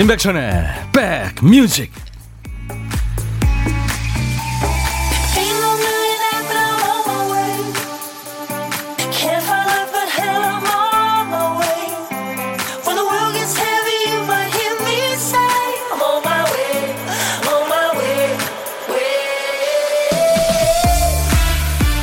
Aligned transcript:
임백천의 0.00 0.64
백뮤직 0.94 1.92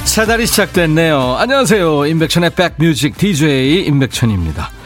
새 0.05 0.25
달이 0.25 0.45
시작됐네요. 0.45 1.35
안녕하세요. 1.37 2.05
임백천의 2.05 2.51
백뮤직 2.51 3.17
DJ 3.17 3.85
임백천입니다. 3.85 4.76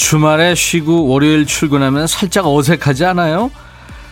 주말에 0.00 0.54
쉬고 0.54 1.08
월요일 1.08 1.44
출근하면 1.44 2.06
살짝 2.06 2.46
어색하지 2.46 3.04
않아요? 3.04 3.50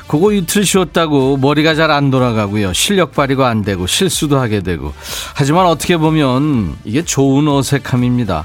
그거 0.06 0.32
이틀 0.32 0.64
쉬었다고 0.64 1.38
머리가 1.38 1.74
잘 1.74 1.90
안 1.90 2.10
돌아가고요. 2.10 2.74
실력 2.74 3.14
발휘가 3.14 3.48
안 3.48 3.62
되고 3.62 3.86
실수도 3.86 4.38
하게 4.38 4.60
되고. 4.60 4.92
하지만 5.34 5.64
어떻게 5.64 5.96
보면 5.96 6.76
이게 6.84 7.02
좋은 7.02 7.48
어색함입니다. 7.48 8.44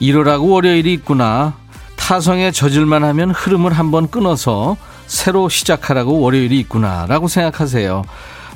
이러라고 0.00 0.48
월요일이 0.50 0.92
있구나. 0.94 1.54
타성에 1.94 2.50
젖을만 2.50 3.04
하면 3.04 3.30
흐름을 3.30 3.72
한번 3.72 4.10
끊어서 4.10 4.76
새로 5.06 5.48
시작하라고 5.48 6.18
월요일이 6.18 6.58
있구나라고 6.58 7.28
생각하세요. 7.28 8.04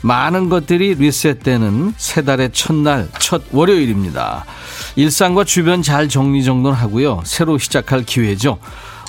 많은 0.02 0.48
것들이 0.48 0.94
리셋되는 0.94 1.94
새 1.96 2.22
달의 2.22 2.50
첫날, 2.52 3.08
첫 3.18 3.42
월요일입니다. 3.52 4.44
일상과 4.96 5.44
주변 5.44 5.82
잘 5.82 6.08
정리정돈하고요. 6.08 7.22
새로 7.24 7.58
시작할 7.58 8.04
기회죠. 8.04 8.58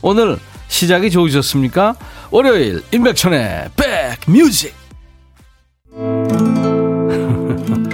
오늘 0.02 0.38
시작이 0.68 1.12
좋으셨습니까? 1.12 1.96
월요일 2.32 2.84
임백천의 2.92 3.70
백뮤직 4.26 4.74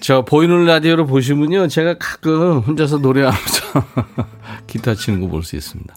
저 0.00 0.22
보이는 0.22 0.64
라디오로 0.66 1.06
보시면요. 1.06 1.66
제가 1.68 1.94
가끔 1.98 2.58
혼자서 2.60 2.98
노래하면서 2.98 3.62
기타 4.68 4.94
치는 4.94 5.20
거 5.20 5.26
볼 5.28 5.42
수 5.42 5.56
있습니다. 5.56 5.94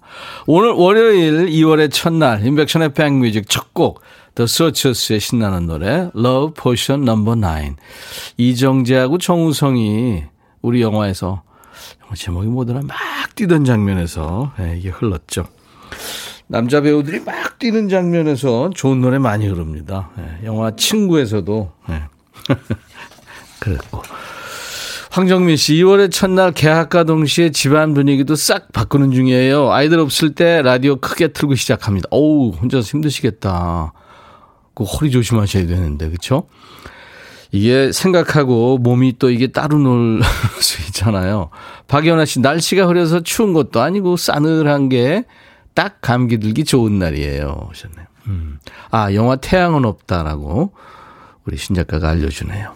오늘 0.48 0.72
월요일 0.72 1.46
2월의 1.48 1.92
첫날 1.92 2.44
임백천의 2.46 2.94
백뮤직 2.94 3.48
첫 3.50 3.74
곡 3.74 4.02
The 4.40 4.46
Searchers의 4.46 5.20
신나는 5.20 5.66
노래 5.66 6.10
Love 6.16 6.54
Potion 6.54 7.04
No. 7.04 7.26
9 7.26 7.76
이정재하고 8.38 9.18
정우성이 9.18 10.24
우리 10.62 10.82
영화에서 10.82 11.44
영화 12.04 12.16
제목이 12.16 12.48
뭐더라 12.48 12.80
막 12.88 12.96
뛰던 13.36 13.66
장면에서 13.66 14.54
네, 14.58 14.78
이게 14.78 14.92
흘렀죠. 14.92 15.46
남자 16.48 16.80
배우들이 16.80 17.20
막 17.20 17.60
뛰는 17.60 17.90
장면에서 17.90 18.70
좋은 18.74 19.02
노래 19.02 19.20
많이 19.20 19.46
흐릅니다. 19.46 20.10
네, 20.16 20.40
영화 20.46 20.74
친구에서도 20.74 21.74
네. 21.90 22.04
그랬고 23.60 24.04
황정민 25.12 25.58
씨 25.58 25.74
2월의 25.74 26.14
첫날 26.14 26.54
개학과 26.54 27.04
동시에 27.04 27.52
집안 27.52 27.94
분위기도 27.94 28.36
싹 28.36 28.72
바꾸는 28.72 29.12
중이에요. 29.12 29.70
아이들 29.70 30.00
없을 30.00 30.34
때 30.34 30.62
라디오 30.62 30.96
크게 30.96 31.34
틀고 31.34 31.56
시작합니다. 31.56 32.08
어우 32.10 32.52
혼자서 32.52 32.88
힘드시겠다. 32.88 33.92
그 34.80 34.84
허리 34.86 35.12
조심하셔야 35.12 35.68
되는데 35.68 36.08
그렇죠? 36.08 36.48
이게 37.52 37.92
생각하고 37.92 38.80
몸이 38.80 39.18
또 39.20 39.30
이게 39.30 39.48
따로 39.48 39.78
놀 39.78 40.22
수 40.60 40.82
있잖아요. 40.88 41.52
박연아 41.88 42.26
씨, 42.26 42.40
날씨가 42.40 42.88
흐려서 42.88 43.22
추운 43.22 43.54
것도 43.54 43.82
아니고 43.82 44.18
싸늘한 44.18 44.90
게 44.90 45.26
딱 45.80 46.02
감기 46.02 46.40
들기 46.40 46.66
좋은 46.66 47.00
날이에요. 47.00 47.70
하셨네요. 47.70 48.06
음. 48.28 48.60
아, 48.92 49.14
영화 49.14 49.38
태양은 49.38 49.86
없다라고 49.86 50.74
우리 51.46 51.56
신작가가 51.56 52.10
알려주네요. 52.10 52.74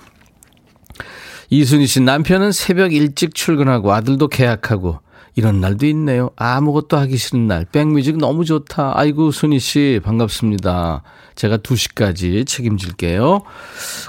이순희 1.50 1.86
씨, 1.86 2.00
남편은 2.00 2.54
새벽 2.54 2.94
일찍 2.94 3.36
출근하고 3.36 3.92
아들도 3.92 4.30
계약하고 4.30 5.00
이런 5.36 5.60
날도 5.60 5.86
있네요. 5.88 6.30
아무것도 6.36 6.98
하기 6.98 7.18
싫은 7.18 7.48
날. 7.48 7.66
백뮤직 7.66 8.18
너무 8.18 8.46
좋다. 8.46 8.94
아이고, 8.98 9.32
순희 9.32 9.60
씨, 9.60 10.00
반갑습니다. 10.04 11.02
제가 11.36 11.58
2시까지 11.58 12.46
책임질게요. 12.46 13.42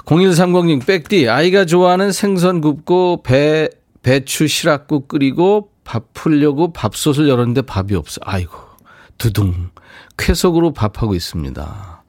0130님, 0.05 0.85
백디, 0.85 1.27
아이가 1.29 1.65
좋아하는 1.65 2.11
생선 2.11 2.61
굽고 2.61 3.23
배, 3.23 3.69
배추 4.03 4.47
시락국 4.47 5.07
끓이고 5.07 5.71
밥 5.83 6.13
풀려고 6.13 6.71
밥솥을 6.73 7.27
열었는데 7.27 7.63
밥이 7.63 7.95
없어. 7.95 8.19
아이고, 8.23 8.53
두둥. 9.17 9.69
쾌속으로 10.17 10.73
밥하고 10.73 11.15
있습니다. 11.15 12.03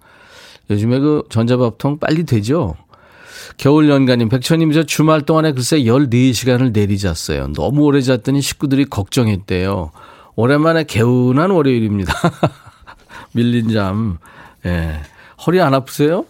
요즘에 0.71 0.99
그 0.99 1.23
전자밥통 1.31 1.99
빨리 1.99 2.25
되죠? 2.25 2.75
겨울 3.57 3.89
연가님, 3.89 4.29
백천님, 4.29 4.73
저 4.73 4.83
주말 4.83 5.23
동안에 5.23 5.53
글쎄 5.53 5.81
14시간을 5.81 6.73
내리잤어요. 6.73 7.53
너무 7.55 7.83
오래 7.83 8.01
잤더니 8.01 8.43
식구들이 8.43 8.85
걱정했대요. 8.87 9.93
오랜만에 10.35 10.85
개운한 10.85 11.51
월요일입니다. 11.51 12.13
밀린 13.33 13.71
잠. 13.71 14.19
예. 14.67 15.01
허리 15.47 15.61
안 15.61 15.75
아프세요? 15.75 16.27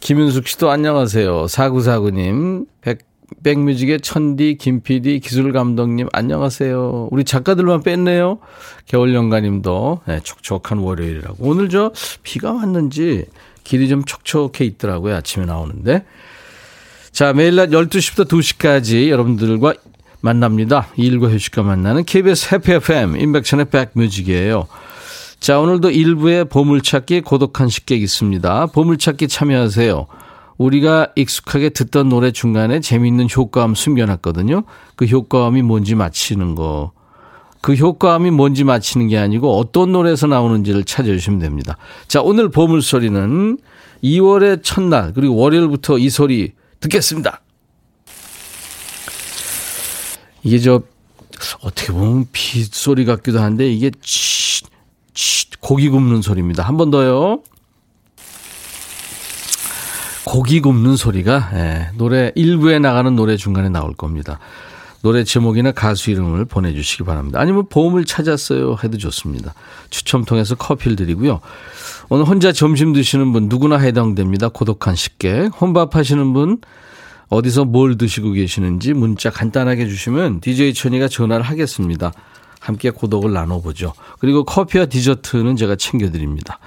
김윤숙 0.00 0.46
씨도 0.46 0.70
안녕하세요. 0.70 1.46
4949님, 1.46 2.66
백, 2.82 3.00
백뮤직의 3.42 4.00
천디, 4.00 4.56
김PD, 4.58 5.18
기술 5.18 5.52
감독님, 5.52 6.08
안녕하세요. 6.12 7.08
우리 7.10 7.24
작가들만 7.24 7.82
뺐네요. 7.82 8.38
겨울 8.86 9.12
연가님도, 9.14 10.02
네, 10.06 10.20
촉촉한 10.22 10.78
월요일이라고. 10.78 11.36
오늘 11.40 11.68
저 11.68 11.92
비가 12.22 12.52
왔는지 12.52 13.26
길이 13.68 13.86
좀 13.88 14.02
촉촉해 14.02 14.64
있더라고요. 14.64 15.14
아침에 15.14 15.44
나오는데. 15.44 16.04
자, 17.12 17.34
매일 17.34 17.56
낮 17.56 17.68
12시부터 17.68 18.26
2시까지 18.26 19.10
여러분들과 19.10 19.74
만납니다. 20.22 20.88
일과 20.96 21.28
휴식과 21.28 21.62
만나는 21.62 22.04
KBS 22.04 22.54
해피 22.54 22.72
FM, 22.72 23.16
인백천의 23.16 23.66
백뮤직이에요. 23.66 24.66
자, 25.38 25.60
오늘도 25.60 25.90
일부에 25.90 26.44
보물찾기 26.44 27.20
고독한 27.20 27.68
식객 27.68 28.00
있습니다. 28.02 28.66
보물찾기 28.66 29.28
참여하세요. 29.28 30.06
우리가 30.56 31.12
익숙하게 31.14 31.68
듣던 31.68 32.08
노래 32.08 32.32
중간에 32.32 32.80
재미있는 32.80 33.28
효과음 33.34 33.74
숨겨놨거든요. 33.74 34.64
그 34.96 35.04
효과음이 35.04 35.60
뭔지 35.60 35.94
맞히는 35.94 36.54
거. 36.54 36.92
그 37.60 37.74
효과음이 37.74 38.30
뭔지 38.30 38.64
맞히는 38.64 39.08
게 39.08 39.18
아니고 39.18 39.58
어떤 39.58 39.92
노래에서 39.92 40.26
나오는지를 40.26 40.84
찾아주시면 40.84 41.40
됩니다. 41.40 41.76
자, 42.06 42.20
오늘 42.22 42.48
보물소리는 42.50 43.58
2월의 44.02 44.62
첫날, 44.62 45.12
그리고 45.12 45.34
월요일부터 45.36 45.98
이 45.98 46.08
소리 46.08 46.52
듣겠습니다. 46.80 47.40
이게 50.44 50.58
저, 50.58 50.82
어떻게 51.62 51.92
보면 51.92 52.26
빗소리 52.32 53.04
같기도 53.04 53.40
한데 53.40 53.70
이게 53.70 53.90
치, 54.00 54.62
고기 55.60 55.88
굽는 55.88 56.22
소리입니다. 56.22 56.62
한 56.62 56.76
번 56.76 56.90
더요. 56.90 57.42
고기 60.24 60.60
굽는 60.60 60.96
소리가 60.96 61.50
예, 61.54 61.88
노래 61.96 62.32
일부에 62.34 62.78
나가는 62.78 63.14
노래 63.16 63.36
중간에 63.36 63.68
나올 63.70 63.94
겁니다. 63.94 64.38
노래 65.02 65.24
제목이나 65.24 65.72
가수 65.72 66.10
이름을 66.10 66.44
보내주시기 66.44 67.04
바랍니다. 67.04 67.40
아니면 67.40 67.68
보험을 67.68 68.04
찾았어요 68.04 68.76
해도 68.82 68.98
좋습니다. 68.98 69.54
추첨 69.90 70.24
통해서 70.24 70.54
커피를 70.54 70.96
드리고요. 70.96 71.40
오늘 72.08 72.24
혼자 72.24 72.52
점심 72.52 72.92
드시는 72.92 73.32
분 73.32 73.48
누구나 73.48 73.78
해당됩니다. 73.78 74.48
고독한 74.48 74.96
식객. 74.96 75.50
혼밥 75.60 75.94
하시는 75.94 76.32
분 76.32 76.58
어디서 77.28 77.66
뭘 77.66 77.98
드시고 77.98 78.32
계시는지 78.32 78.94
문자 78.94 79.30
간단하게 79.30 79.86
주시면 79.86 80.40
DJ 80.40 80.74
천이가 80.74 81.08
전화를 81.08 81.44
하겠습니다. 81.44 82.12
함께 82.60 82.90
고독을 82.90 83.32
나눠보죠. 83.32 83.92
그리고 84.18 84.44
커피와 84.44 84.86
디저트는 84.86 85.56
제가 85.56 85.76
챙겨드립니다. 85.76 86.58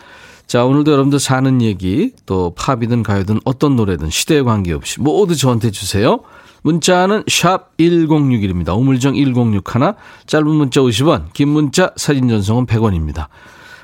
자, 0.48 0.66
오늘도 0.66 0.92
여러분들 0.92 1.20
사는 1.20 1.62
얘기, 1.62 2.12
또 2.26 2.54
팝이든 2.56 3.04
가요든 3.04 3.40
어떤 3.46 3.76
노래든 3.76 4.10
시대에 4.10 4.42
관계없이 4.42 5.00
모두 5.00 5.36
저한테 5.36 5.72
주세요. 5.72 6.20
문자는 6.62 7.24
샵 7.28 7.76
1061입니다. 7.78 8.78
우물정 8.78 9.16
1061, 9.16 9.94
짧은 10.28 10.48
문자 10.48 10.82
50원, 10.82 11.34
긴 11.34 11.50
문자 11.50 11.92
사진 11.96 12.28
전송은 12.28 12.66
100원입니다. 12.66 13.28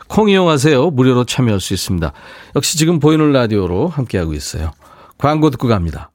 콩 0.07 0.29
이용하세요. 0.29 0.91
무료로 0.91 1.25
참여할 1.25 1.59
수 1.59 1.73
있습니다. 1.73 2.13
역시 2.55 2.77
지금 2.77 2.99
보이는 2.99 3.31
라디오로 3.31 3.89
함께하고 3.89 4.33
있어요. 4.33 4.71
광고 5.17 5.49
듣고 5.49 5.67
갑니다. 5.67 6.11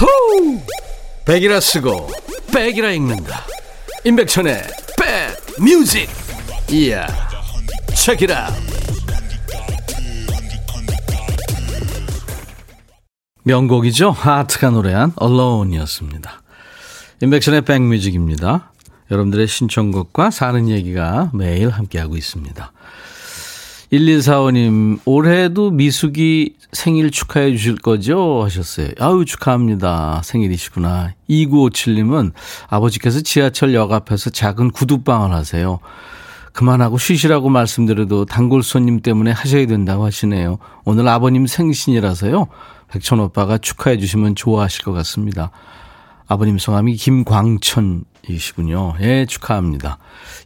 호우! 0.00 0.60
백이라 1.24 1.58
쓰고 1.60 2.08
백이라 2.54 2.92
읽는다. 2.92 3.44
임백천의 4.04 4.62
백 4.98 5.36
뮤직. 5.60 6.08
이야. 6.70 7.06
체키라. 7.94 8.75
명곡이죠. 13.46 14.10
하트가 14.10 14.70
노래한 14.70 15.12
Alone이었습니다. 15.22 16.42
인백션의 17.22 17.62
백뮤직입니다. 17.62 18.72
여러분들의 19.08 19.46
신청곡과 19.46 20.32
사는 20.32 20.68
얘기가 20.68 21.30
매일 21.32 21.70
함께하고 21.70 22.16
있습니다. 22.16 22.72
1145님, 23.92 24.98
올해도 25.04 25.70
미숙이 25.70 26.56
생일 26.72 27.12
축하해 27.12 27.52
주실 27.52 27.76
거죠? 27.76 28.42
하셨어요. 28.42 28.88
아유, 28.98 29.24
축하합니다. 29.24 30.22
생일이시구나. 30.24 31.14
2957님은 31.30 32.32
아버지께서 32.68 33.20
지하철 33.20 33.74
역 33.74 33.92
앞에서 33.92 34.30
작은 34.30 34.72
구두방을 34.72 35.30
하세요. 35.30 35.78
그만하고 36.56 36.96
쉬시라고 36.96 37.50
말씀드려도 37.50 38.24
단골 38.24 38.62
손님 38.62 39.00
때문에 39.02 39.30
하셔야 39.30 39.66
된다고 39.66 40.06
하시네요. 40.06 40.56
오늘 40.86 41.06
아버님 41.06 41.46
생신이라서요. 41.46 42.46
백천 42.88 43.20
오빠가 43.20 43.58
축하해 43.58 43.98
주시면 43.98 44.36
좋아하실 44.36 44.84
것 44.84 44.92
같습니다. 44.92 45.50
아버님 46.26 46.56
성함이 46.58 46.94
김광천이시군요. 46.96 48.94
예, 49.02 49.26
축하합니다. 49.26 49.98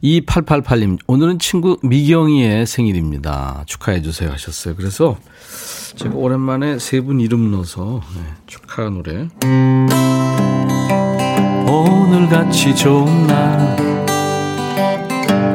2888님, 0.03 0.99
오늘은 1.07 1.39
친구 1.39 1.77
미경이의 1.81 2.67
생일입니다. 2.67 3.63
축하해 3.65 4.01
주세요 4.01 4.31
하셨어요. 4.31 4.75
그래서 4.75 5.17
제가 5.95 6.13
오랜만에 6.15 6.77
세 6.77 6.99
분 7.01 7.21
이름 7.21 7.51
넣어서 7.51 8.01
네, 8.15 8.21
축하 8.47 8.89
노래. 8.89 9.29
오늘 11.67 12.27
같이 12.29 12.75
좋은 12.75 13.27
날, 13.27 13.77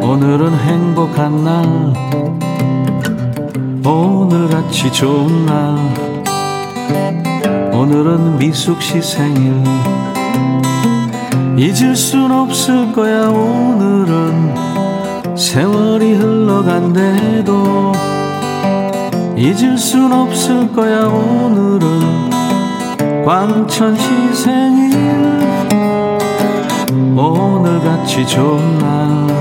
오늘은 0.09 0.57
행복한 0.61 1.43
날, 1.43 1.65
오늘 3.85 4.49
같이 4.49 4.93
좋은 4.93 5.45
날, 5.47 5.77
오늘은 7.73 8.39
미숙 8.39 8.81
씨 8.81 9.03
생일. 9.03 9.65
잊을 11.57 11.97
순 11.97 12.31
없을 12.31 12.93
거야 12.93 13.29
오늘은. 13.29 14.55
세월이 15.37 16.15
흘러간대도 16.15 17.93
잊을 19.37 19.77
순 19.77 20.13
없을 20.13 20.73
거야 20.73 21.05
오늘은. 21.07 22.31
광천시 23.25 24.35
생일. 24.35 24.97
오늘같이 27.17 28.25
좋은 28.25 28.79
날 28.79 29.36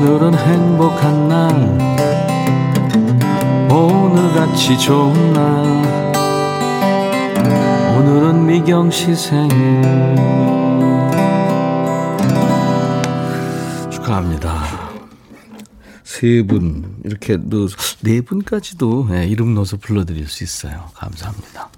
오늘은 0.00 0.32
행복한 0.32 1.26
날 1.28 1.50
오늘같이 3.68 4.78
좋은 4.78 5.32
날 5.32 5.42
오늘은 7.98 8.46
미경 8.46 8.92
씨 8.92 9.16
생일 9.16 9.82
축하합니다. 13.90 14.62
세 16.04 16.44
분 16.44 17.00
이렇게 17.04 17.36
네 18.02 18.20
분까지도 18.20 19.08
네, 19.10 19.26
이름 19.26 19.54
넣어서 19.54 19.78
불러드릴 19.78 20.28
수 20.28 20.44
있어요. 20.44 20.90
감사합니다. 20.94 21.70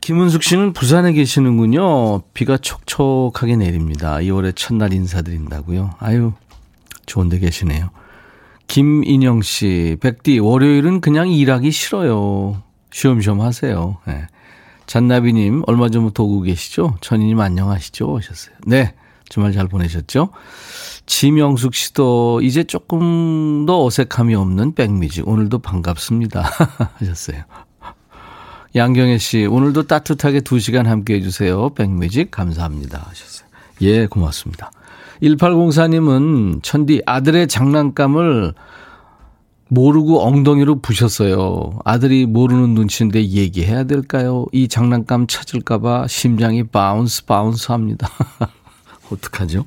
김은숙 0.00 0.44
씨는 0.44 0.72
부산에 0.72 1.12
계시는군요. 1.12 2.22
비가 2.34 2.56
촉촉하게 2.56 3.56
내립니다. 3.56 4.16
2월의 4.16 4.54
첫날 4.56 4.92
인사드린다고요. 4.92 5.94
아유 6.00 6.32
좋은 7.12 7.28
데 7.28 7.38
계시네요. 7.38 7.90
김인영 8.68 9.42
씨, 9.42 9.98
백디 10.00 10.38
월요일은 10.38 11.02
그냥 11.02 11.28
일하기 11.28 11.70
싫어요. 11.70 12.62
쉬엄쉬엄 12.90 13.42
하세요. 13.42 13.98
네. 14.06 14.26
잔나비님, 14.86 15.62
얼마 15.66 15.90
전부터 15.90 16.22
오고 16.24 16.42
계시죠? 16.42 16.96
천희님 17.02 17.38
안녕하시죠? 17.38 18.16
하셨어요. 18.16 18.54
네. 18.66 18.94
주말 19.28 19.52
잘 19.52 19.68
보내셨죠? 19.68 20.30
지명숙 21.04 21.74
씨도 21.74 22.40
이제 22.42 22.64
조금 22.64 23.66
더 23.66 23.84
어색함이 23.84 24.34
없는 24.34 24.74
백미지. 24.74 25.22
오늘도 25.22 25.58
반갑습니다. 25.58 26.48
하셨어요. 26.96 27.42
양경혜 28.74 29.18
씨, 29.18 29.44
오늘도 29.44 29.86
따뜻하게 29.86 30.40
2시간 30.40 30.84
함께 30.84 31.14
해주세요. 31.16 31.74
백뮤직 31.74 32.30
감사합니다. 32.30 33.04
하셨어요. 33.06 33.48
예, 33.82 34.06
고맙습니다. 34.06 34.70
1804님은 35.22 36.62
천디 36.62 37.02
아들의 37.06 37.48
장난감을 37.48 38.54
모르고 39.68 40.22
엉덩이로 40.22 40.80
부셨어요. 40.80 41.78
아들이 41.84 42.26
모르는 42.26 42.74
눈치인데 42.74 43.24
얘기해야 43.24 43.84
될까요? 43.84 44.44
이 44.52 44.68
장난감 44.68 45.26
찾을까봐 45.26 46.08
심장이 46.08 46.62
bounce 46.62 47.24
bounce 47.24 47.72
합니다. 47.72 48.08
어떡하죠? 49.10 49.64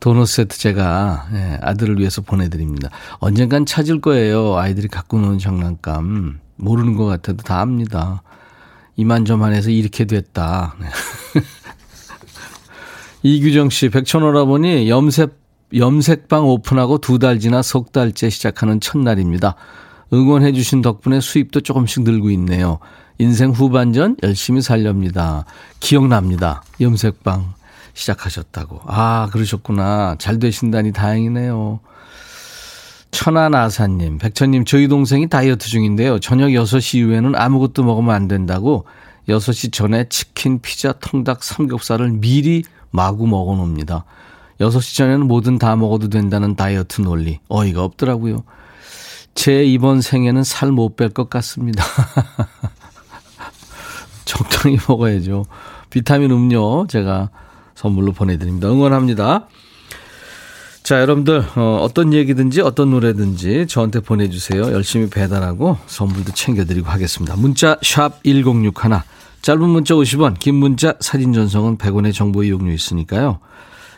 도넛 0.00 0.28
세트 0.28 0.58
제가 0.58 1.28
예, 1.32 1.58
아들을 1.62 1.98
위해서 1.98 2.20
보내드립니다. 2.20 2.90
언젠간 3.18 3.64
찾을 3.64 4.00
거예요. 4.00 4.56
아이들이 4.56 4.88
갖고 4.88 5.18
노는 5.18 5.38
장난감. 5.38 6.38
모르는 6.56 6.94
것 6.94 7.06
같아도 7.06 7.42
다 7.42 7.60
압니다. 7.60 8.22
이만저만해서 8.96 9.70
이렇게 9.70 10.04
됐다. 10.04 10.76
네. 13.26 13.32
이규정 13.32 13.70
씨, 13.70 13.88
백천오라보니 13.88 14.88
염색 14.88 15.36
염색방 15.74 16.46
오픈하고 16.46 16.98
두 16.98 17.18
달 17.18 17.40
지나 17.40 17.60
석 17.60 17.90
달째 17.90 18.30
시작하는 18.30 18.78
첫날입니다. 18.80 19.56
응원해 20.12 20.52
주신 20.52 20.80
덕분에 20.80 21.20
수입도 21.20 21.60
조금씩 21.60 22.04
늘고 22.04 22.30
있네요. 22.30 22.78
인생 23.18 23.50
후반전 23.50 24.18
열심히 24.22 24.62
살렵니다. 24.62 25.44
기억납니다. 25.80 26.62
염색방 26.80 27.54
시작하셨다고. 27.94 28.82
아, 28.86 29.28
그러셨구나. 29.32 30.14
잘 30.20 30.38
되신다니 30.38 30.92
다행이네요. 30.92 31.80
천안아사님, 33.10 34.18
백천님, 34.18 34.66
저희 34.66 34.86
동생이 34.86 35.28
다이어트 35.28 35.66
중인데요. 35.68 36.20
저녁 36.20 36.50
6시 36.50 36.98
이후에는 36.98 37.34
아무것도 37.34 37.82
먹으면 37.82 38.14
안 38.14 38.28
된다고 38.28 38.84
6시 39.28 39.72
전에 39.72 40.04
치킨, 40.10 40.60
피자, 40.60 40.92
통닭, 40.92 41.42
삼겹살을 41.42 42.10
미리 42.20 42.62
마구 42.96 43.26
먹어 43.26 43.54
놉니다. 43.54 44.04
6시 44.58 44.96
전에는 44.96 45.28
뭐든 45.28 45.58
다 45.58 45.76
먹어도 45.76 46.08
된다는 46.08 46.56
다이어트 46.56 47.02
논리. 47.02 47.38
어이가 47.48 47.84
없더라고요. 47.84 48.42
제 49.34 49.64
이번 49.64 50.00
생에는 50.00 50.42
살 50.44 50.70
못 50.72 50.96
뺄 50.96 51.10
것 51.12 51.28
같습니다. 51.28 51.84
적당히 54.24 54.78
먹어야죠. 54.88 55.44
비타민 55.90 56.30
음료 56.30 56.86
제가 56.88 57.28
선물로 57.74 58.12
보내드립니다. 58.12 58.68
응원합니다. 58.68 59.46
자, 60.82 61.00
여러분들, 61.00 61.44
어, 61.56 61.80
어떤 61.82 62.12
얘기든지 62.14 62.60
어떤 62.62 62.90
노래든지 62.90 63.66
저한테 63.68 64.00
보내주세요. 64.00 64.72
열심히 64.72 65.10
배달하고 65.10 65.76
선물도 65.86 66.32
챙겨드리고 66.32 66.88
하겠습니다. 66.88 67.36
문자, 67.36 67.76
샵 67.82 68.22
1061. 68.24 68.72
짧은 69.46 69.60
문자 69.68 69.94
50원, 69.94 70.40
긴 70.40 70.56
문자, 70.56 70.94
사진 70.98 71.32
전송은 71.32 71.78
100원의 71.78 72.12
정보 72.12 72.42
이용료 72.42 72.72
있으니까요. 72.72 73.38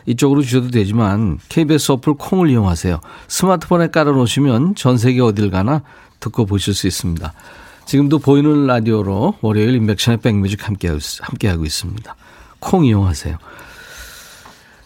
이쪽으로 0.05 0.43
주셔도 0.43 0.69
되지만 0.69 1.39
KBS 1.49 1.93
어플 1.93 2.13
콩을 2.19 2.51
이용하세요. 2.51 3.01
스마트폰에 3.27 3.87
깔아놓으시면 3.87 4.75
전 4.75 4.99
세계 4.99 5.21
어딜 5.21 5.49
가나 5.49 5.81
듣고 6.19 6.45
보실 6.45 6.75
수 6.75 6.85
있습니다. 6.85 7.33
지금도 7.87 8.19
보이는 8.19 8.67
라디오로 8.67 9.37
월요일 9.41 9.73
인백션의 9.73 10.19
백뮤직 10.19 10.67
함께하고, 10.67 11.65
있습니다. 11.65 12.15
콩 12.59 12.85
이용하세요. 12.85 13.35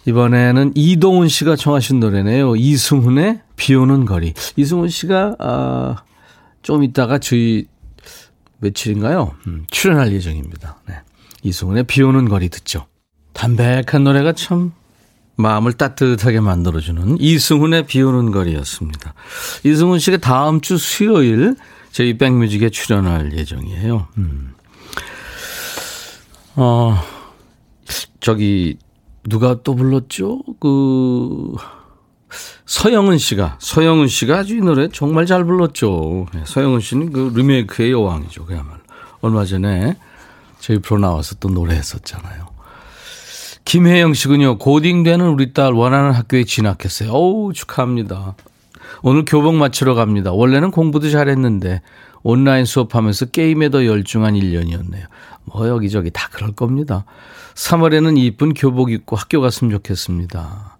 이번에는 0.06 0.72
이동훈 0.76 1.28
씨가 1.28 1.58
청하신 1.58 2.00
노래네요. 2.00 2.56
이승훈의 2.56 3.42
비 3.58 3.76
오는 3.76 4.06
거리. 4.06 4.34
이승훈 4.56 4.88
씨가, 4.88 5.36
아, 5.40 6.04
좀 6.62 6.86
이따가 6.86 7.20
저희 7.20 7.68
며칠인가요? 8.64 9.36
음, 9.48 9.66
출연할 9.70 10.12
예정입니다. 10.14 10.78
네. 10.88 10.96
이승훈의 11.44 11.84
비 11.84 12.02
오는 12.02 12.28
거리 12.30 12.50
듣죠. 12.50 12.88
담백한 13.34 14.04
노래가 14.04 14.34
참 14.34 14.72
마음을 15.36 15.74
따뜻하게 15.74 16.40
만들어주는 16.40 17.18
이승훈의 17.20 17.88
비 17.88 18.02
오는 18.02 18.32
거리였습니다. 18.32 19.14
이승훈 19.64 20.00
씨가 20.00 20.18
다음 20.18 20.62
주 20.62 20.78
수요일 20.78 21.56
저희 21.92 22.18
백뮤직에 22.18 22.70
출연할 22.70 23.34
예정이에요. 23.38 24.08
음. 24.18 24.54
어, 26.56 26.98
저기, 28.20 28.78
누가 29.28 29.62
또 29.64 29.76
불렀죠? 29.76 30.42
그, 30.60 31.54
서영은 32.66 33.18
씨가, 33.18 33.58
서영은 33.60 34.08
씨가 34.08 34.40
아주 34.40 34.58
이 34.58 34.62
노래 34.62 34.88
정말 34.88 35.26
잘 35.26 35.44
불렀죠. 35.44 36.28
네, 36.34 36.44
서영은 36.46 36.80
씨는 36.80 37.12
그 37.12 37.32
리메이크의 37.36 37.92
여왕이죠. 37.92 38.46
그야말로. 38.46 38.80
얼마 39.22 39.46
전에 39.46 39.98
저희 40.60 40.80
프로 40.80 41.00
나와서 41.00 41.36
또 41.40 41.50
노래했었잖아요. 41.50 42.48
김혜영 43.66 44.14
씨군요. 44.14 44.58
고딩되는 44.58 45.26
우리 45.28 45.54
딸 45.54 45.74
원하는 45.74 46.12
학교에 46.12 46.44
진학했어요. 46.44 47.12
어우, 47.12 47.54
축하합니다. 47.54 48.36
오늘 49.02 49.26
교복 49.26 49.56
맞추러 49.56 49.96
갑니다. 49.96 50.32
원래는 50.32 50.72
공부도 50.72 51.10
잘했는데 51.10 51.82
온라인 52.24 52.66
수업하면서 52.66 53.28
게임에 53.28 53.70
더 53.70 53.86
열중한 53.86 54.34
1년이었네요. 54.36 55.06
뭐 55.46 55.68
여기저기 55.68 56.10
다 56.12 56.30
그럴 56.32 56.54
겁니다. 56.54 57.06
3월에는 57.56 58.18
이쁜 58.18 58.54
교복 58.54 58.92
입고 58.92 59.16
학교 59.16 59.42
갔으면 59.42 59.72
좋겠습니다. 59.72 60.73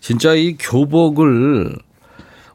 진짜 0.00 0.34
이 0.34 0.56
교복을 0.58 1.76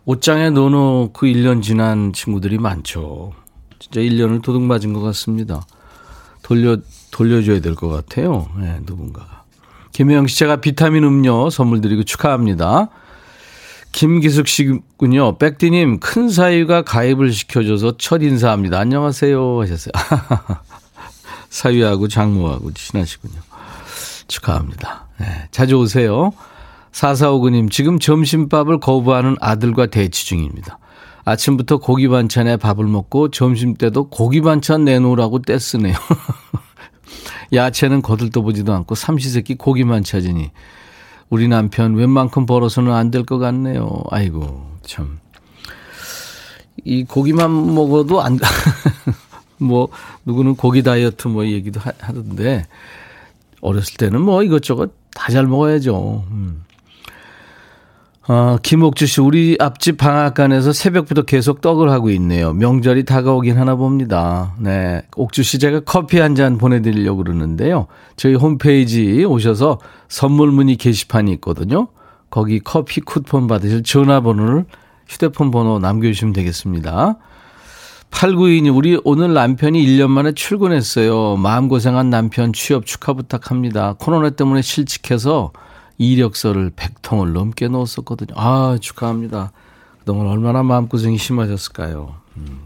옷장에 0.05 0.49
넣어놓고 0.49 1.25
1년 1.25 1.61
지난 1.61 2.11
친구들이 2.13 2.57
많죠. 2.57 3.33
진짜 3.79 4.01
1년을 4.01 4.41
도둑 4.41 4.61
맞은 4.63 4.93
것 4.93 5.01
같습니다. 5.01 5.65
돌려, 6.41 6.77
돌려줘야 7.11 7.61
될 7.61 7.75
것 7.75 7.89
같아요. 7.89 8.49
네, 8.59 8.79
누군가가. 8.85 9.43
김혜영 9.93 10.27
씨, 10.27 10.37
제가 10.39 10.57
비타민 10.57 11.03
음료 11.03 11.49
선물 11.49 11.79
드리고 11.81 12.03
축하합니다. 12.03 12.89
김기숙 13.91 14.47
씨군요. 14.47 15.37
백디님, 15.37 15.99
큰 15.99 16.29
사위가 16.29 16.81
가입을 16.81 17.31
시켜줘서 17.31 17.95
첫 17.97 18.23
인사합니다. 18.23 18.79
안녕하세요. 18.79 19.61
하셨어요. 19.61 19.91
사위하고 21.49 22.07
장모하고 22.07 22.73
친하시군요. 22.73 23.39
축하합니다. 24.27 25.07
네, 25.19 25.47
자주 25.51 25.75
오세요. 25.75 26.31
4459님, 26.93 27.71
지금 27.71 27.99
점심밥을 27.99 28.79
거부하는 28.79 29.35
아들과 29.41 29.87
대치 29.87 30.25
중입니다. 30.25 30.77
아침부터 31.25 31.77
고기 31.77 32.07
반찬에 32.07 32.57
밥을 32.57 32.85
먹고 32.85 33.29
점심 33.31 33.75
때도 33.75 34.09
고기 34.09 34.41
반찬 34.41 34.83
내놓으라고 34.85 35.41
떼쓰네요. 35.41 35.95
야채는 37.53 38.01
거들떠 38.01 38.41
보지도 38.41 38.73
않고 38.73 38.95
삼시세끼 38.95 39.55
고기만 39.55 40.03
찾으니 40.03 40.51
우리 41.29 41.47
남편 41.47 41.95
웬만큼 41.95 42.45
벌어서는 42.45 42.91
안 42.93 43.09
될 43.09 43.23
것 43.25 43.37
같네요. 43.37 44.03
아이고, 44.11 44.69
참. 44.85 45.19
이 46.83 47.03
고기만 47.05 47.73
먹어도 47.73 48.21
안, 48.21 48.37
뭐, 49.57 49.87
누구는 50.25 50.55
고기 50.55 50.83
다이어트 50.83 51.27
뭐 51.27 51.45
얘기도 51.45 51.79
하, 51.79 51.91
던데 51.93 52.65
어렸을 53.61 53.95
때는 53.97 54.21
뭐 54.21 54.43
이것저것 54.43 54.91
다 55.15 55.31
잘 55.31 55.47
먹어야죠. 55.47 56.25
음. 56.31 56.63
어, 58.29 58.55
김옥주 58.63 59.05
씨, 59.05 59.19
우리 59.19 59.57
앞집 59.59 59.97
방앗간에서 59.97 60.71
새벽부터 60.71 61.23
계속 61.23 61.59
떡을 61.59 61.89
하고 61.89 62.09
있네요. 62.11 62.53
명절이 62.53 63.03
다가오긴 63.03 63.57
하나 63.57 63.75
봅니다. 63.75 64.53
네. 64.59 65.01
옥주 65.17 65.43
씨, 65.43 65.59
제가 65.59 65.81
커피 65.81 66.19
한 66.19 66.33
잔 66.33 66.57
보내드리려고 66.57 67.23
그러는데요. 67.23 67.87
저희 68.15 68.33
홈페이지 68.35 69.25
오셔서 69.25 69.77
선물 70.07 70.51
문의 70.51 70.77
게시판이 70.77 71.33
있거든요. 71.33 71.89
거기 72.29 72.59
커피 72.59 73.01
쿠폰 73.01 73.45
받으실 73.47 73.83
전화번호를 73.83 74.65
휴대폰 75.07 75.51
번호 75.51 75.77
남겨주시면 75.79 76.33
되겠습니다. 76.33 77.17
8922님, 78.09 78.75
우리 78.75 78.99
오늘 79.03 79.33
남편이 79.33 79.85
1년 79.85 80.07
만에 80.07 80.31
출근했어요. 80.31 81.35
마음고생한 81.35 82.09
남편 82.09 82.53
취업 82.53 82.85
축하 82.85 83.11
부탁합니다. 83.13 83.95
코로나 83.99 84.29
때문에 84.29 84.61
실직해서 84.61 85.51
이력서를 85.97 86.71
100통을 86.71 87.31
넘게 87.31 87.67
넣었었거든요. 87.67 88.33
아, 88.35 88.77
축하합니다. 88.79 89.51
그동안 89.99 90.27
얼마나 90.27 90.63
마음고생이 90.63 91.17
심하셨을까요? 91.17 92.15
음. 92.37 92.63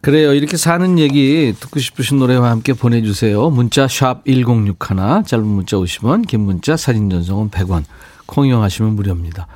그래요. 0.00 0.32
이렇게 0.32 0.56
사는 0.56 0.98
얘기 0.98 1.52
듣고 1.58 1.80
싶으신 1.80 2.18
노래와 2.18 2.50
함께 2.50 2.72
보내주세요. 2.72 3.50
문자 3.50 3.88
샵 3.88 4.24
1061, 4.26 5.24
짧은 5.26 5.44
문자 5.44 5.76
50원, 5.76 6.26
긴 6.26 6.40
문자 6.40 6.76
사진 6.76 7.10
전송은 7.10 7.50
100원, 7.50 7.82
콩 8.26 8.46
이용하시면 8.46 8.94
무료입니다. 8.94 9.48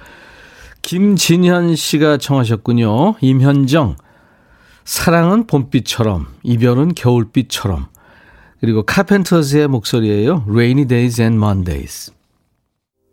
김진현 0.83 1.77
씨가 1.77 2.17
청하셨군요. 2.17 3.15
임현정, 3.21 3.97
사랑은 4.85 5.47
봄빛처럼, 5.47 6.27
이별은 6.43 6.95
겨울빛처럼. 6.95 7.87
그리고 8.61 8.83
카펜터스의 8.83 9.69
목소리예요. 9.69 10.45
Rainy 10.49 10.87
Days 10.87 11.21
and 11.21 11.37
Mondays. 11.37 12.13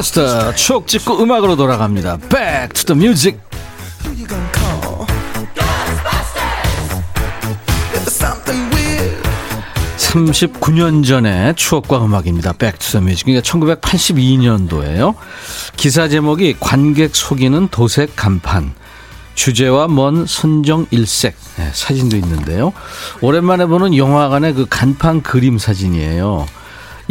고스바스터 0.00 0.54
추억 0.54 0.86
찍고 0.86 1.22
음악으로 1.22 1.56
돌아갑니다. 1.56 2.16
Back 2.28 2.68
to 2.74 2.94
the 2.94 2.98
music. 2.98 3.38
39년 9.98 11.06
전의 11.06 11.54
추억과 11.54 12.04
음악입니다. 12.04 12.54
백투더뮤직. 12.54 13.26
그러니까 13.26 13.48
1982년도에요. 13.48 15.14
기사 15.76 16.08
제목이 16.08 16.56
관객 16.58 17.14
속이는 17.14 17.68
도색 17.68 18.16
간판. 18.16 18.72
주제와 19.34 19.86
먼 19.86 20.26
선정 20.26 20.86
일색. 20.90 21.36
네, 21.56 21.70
사진도 21.72 22.16
있는데요. 22.16 22.72
오랜만에 23.20 23.66
보는 23.66 23.96
영화관의 23.96 24.54
그 24.54 24.66
간판 24.68 25.22
그림 25.22 25.58
사진이에요. 25.58 26.46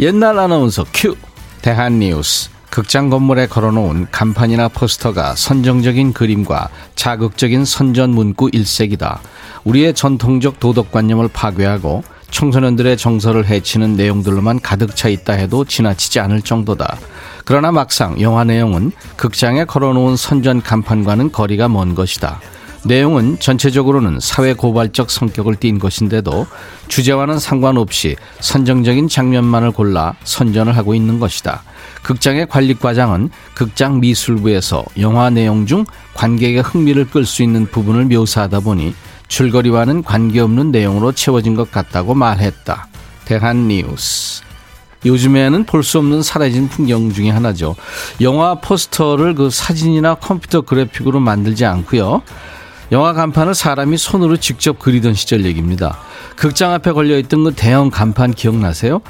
옛날 0.00 0.38
아나운서 0.38 0.84
큐. 0.92 1.16
대한 1.62 1.98
뉴스 1.98 2.50
극장 2.70 3.10
건물에 3.10 3.48
걸어놓은 3.48 4.06
간판이나 4.12 4.68
포스터가 4.68 5.34
선정적인 5.34 6.12
그림과 6.12 6.68
자극적인 6.94 7.64
선전 7.64 8.10
문구 8.10 8.50
일색이다. 8.52 9.20
우리의 9.64 9.92
전통적 9.94 10.60
도덕관념을 10.60 11.28
파괴하고 11.28 12.04
청소년들의 12.30 12.96
정서를 12.96 13.46
해치는 13.46 13.96
내용들로만 13.96 14.60
가득 14.60 14.94
차 14.94 15.08
있다 15.08 15.32
해도 15.32 15.64
지나치지 15.64 16.20
않을 16.20 16.42
정도다. 16.42 16.96
그러나 17.44 17.72
막상 17.72 18.20
영화 18.20 18.44
내용은 18.44 18.92
극장에 19.16 19.64
걸어놓은 19.64 20.16
선전 20.16 20.62
간판과는 20.62 21.32
거리가 21.32 21.68
먼 21.68 21.96
것이다. 21.96 22.40
내용은 22.84 23.38
전체적으로는 23.40 24.20
사회 24.20 24.54
고발적 24.54 25.10
성격을 25.10 25.56
띈 25.56 25.78
것인데도 25.78 26.46
주제와는 26.88 27.38
상관없이 27.38 28.16
선정적인 28.38 29.08
장면만을 29.08 29.72
골라 29.72 30.14
선전을 30.24 30.76
하고 30.76 30.94
있는 30.94 31.18
것이다. 31.18 31.62
극장의 32.02 32.48
관리과장은 32.48 33.30
극장 33.54 34.00
미술부에서 34.00 34.84
영화 34.98 35.30
내용 35.30 35.66
중 35.66 35.84
관객의 36.14 36.62
흥미를 36.62 37.06
끌 37.08 37.24
수 37.24 37.42
있는 37.42 37.66
부분을 37.66 38.06
묘사하다 38.06 38.60
보니 38.60 38.94
줄거리와는 39.28 40.02
관계없는 40.02 40.70
내용으로 40.72 41.12
채워진 41.12 41.54
것 41.54 41.70
같다고 41.70 42.14
말했다. 42.14 42.88
대한뉴스. 43.24 44.42
요즘에는 45.06 45.64
볼 45.64 45.82
수 45.82 45.98
없는 45.98 46.22
사라진 46.22 46.68
풍경 46.68 47.12
중의 47.12 47.32
하나죠. 47.32 47.74
영화 48.20 48.56
포스터를 48.56 49.34
그 49.34 49.48
사진이나 49.48 50.16
컴퓨터 50.16 50.60
그래픽으로 50.62 51.20
만들지 51.20 51.64
않고요. 51.64 52.22
영화 52.92 53.12
간판을 53.12 53.54
사람이 53.54 53.96
손으로 53.96 54.36
직접 54.36 54.78
그리던 54.78 55.14
시절 55.14 55.44
얘기입니다. 55.44 55.98
극장 56.36 56.72
앞에 56.72 56.92
걸려있던 56.92 57.44
그 57.44 57.52
대형 57.54 57.90
간판 57.90 58.32
기억나세요? 58.32 59.00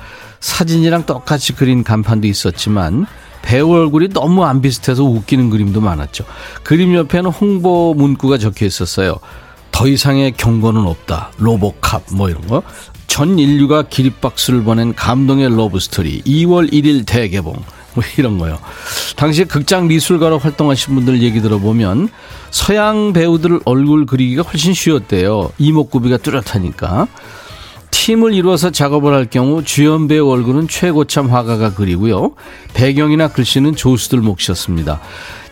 사진이랑 0.41 1.07
똑같이 1.07 1.55
그린 1.55 1.83
간판도 1.85 2.27
있었지만 2.27 3.07
배우 3.43 3.73
얼굴이 3.73 4.09
너무 4.09 4.45
안 4.45 4.61
비슷해서 4.61 5.05
웃기는 5.05 5.51
그림도 5.51 5.81
많았죠. 5.81 6.25
그림 6.63 6.95
옆에는 6.95 7.31
홍보 7.31 7.95
문구가 7.95 8.39
적혀 8.39 8.67
있었어요. 8.67 9.17
더 9.71 9.89
이상의 9.89 10.33
경고는 10.33 10.87
없다. 10.87 11.31
로보캅 11.39 12.03
뭐 12.13 12.29
이런 12.29 12.47
거. 12.47 12.63
전 13.07 13.39
인류가 13.39 13.83
기립박수를 13.83 14.63
보낸 14.63 14.95
감동의 14.95 15.57
러브스토리 15.57 16.23
2월 16.23 16.73
1일 16.73 17.07
대개봉 17.07 17.57
뭐 17.95 18.05
이런 18.17 18.39
거요. 18.39 18.59
당시에 19.17 19.45
극장 19.45 19.87
미술가로 19.89 20.39
활동하신 20.39 20.95
분들 20.95 21.23
얘기 21.23 21.41
들어보면 21.41 22.09
서양 22.51 23.13
배우들 23.13 23.61
얼굴 23.65 24.07
그리기가 24.07 24.43
훨씬 24.43 24.75
쉬웠대요. 24.75 25.51
이목구비가 25.59 26.19
뚜렷하니까. 26.19 27.09
팀을 27.91 28.35
이루어서 28.35 28.71
작업을 28.71 29.13
할 29.13 29.27
경우 29.27 29.65
주연 29.65 30.09
배우 30.09 30.31
얼굴은 30.31 30.69
최고참 30.69 31.29
화가가 31.29 31.75
그리고요. 31.75 32.33
배경이나 32.73 33.29
글씨는 33.29 33.75
조수들 33.77 34.21
몫이었습니다. 34.21 35.01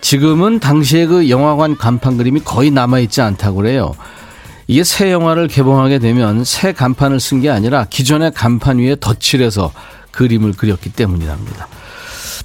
지금은 0.00 0.60
당시에 0.60 1.06
그 1.06 1.28
영화관 1.28 1.76
간판 1.76 2.16
그림이 2.16 2.40
거의 2.44 2.70
남아있지 2.70 3.20
않다고 3.20 3.56
그래요. 3.56 3.94
이게 4.68 4.84
새 4.84 5.10
영화를 5.10 5.48
개봉하게 5.48 5.98
되면 5.98 6.44
새 6.44 6.72
간판을 6.72 7.20
쓴 7.20 7.40
게 7.40 7.50
아니라 7.50 7.86
기존의 7.88 8.32
간판 8.34 8.78
위에 8.78 8.96
덧칠해서 9.00 9.72
그림을 10.12 10.52
그렸기 10.52 10.92
때문이랍니다. 10.92 11.68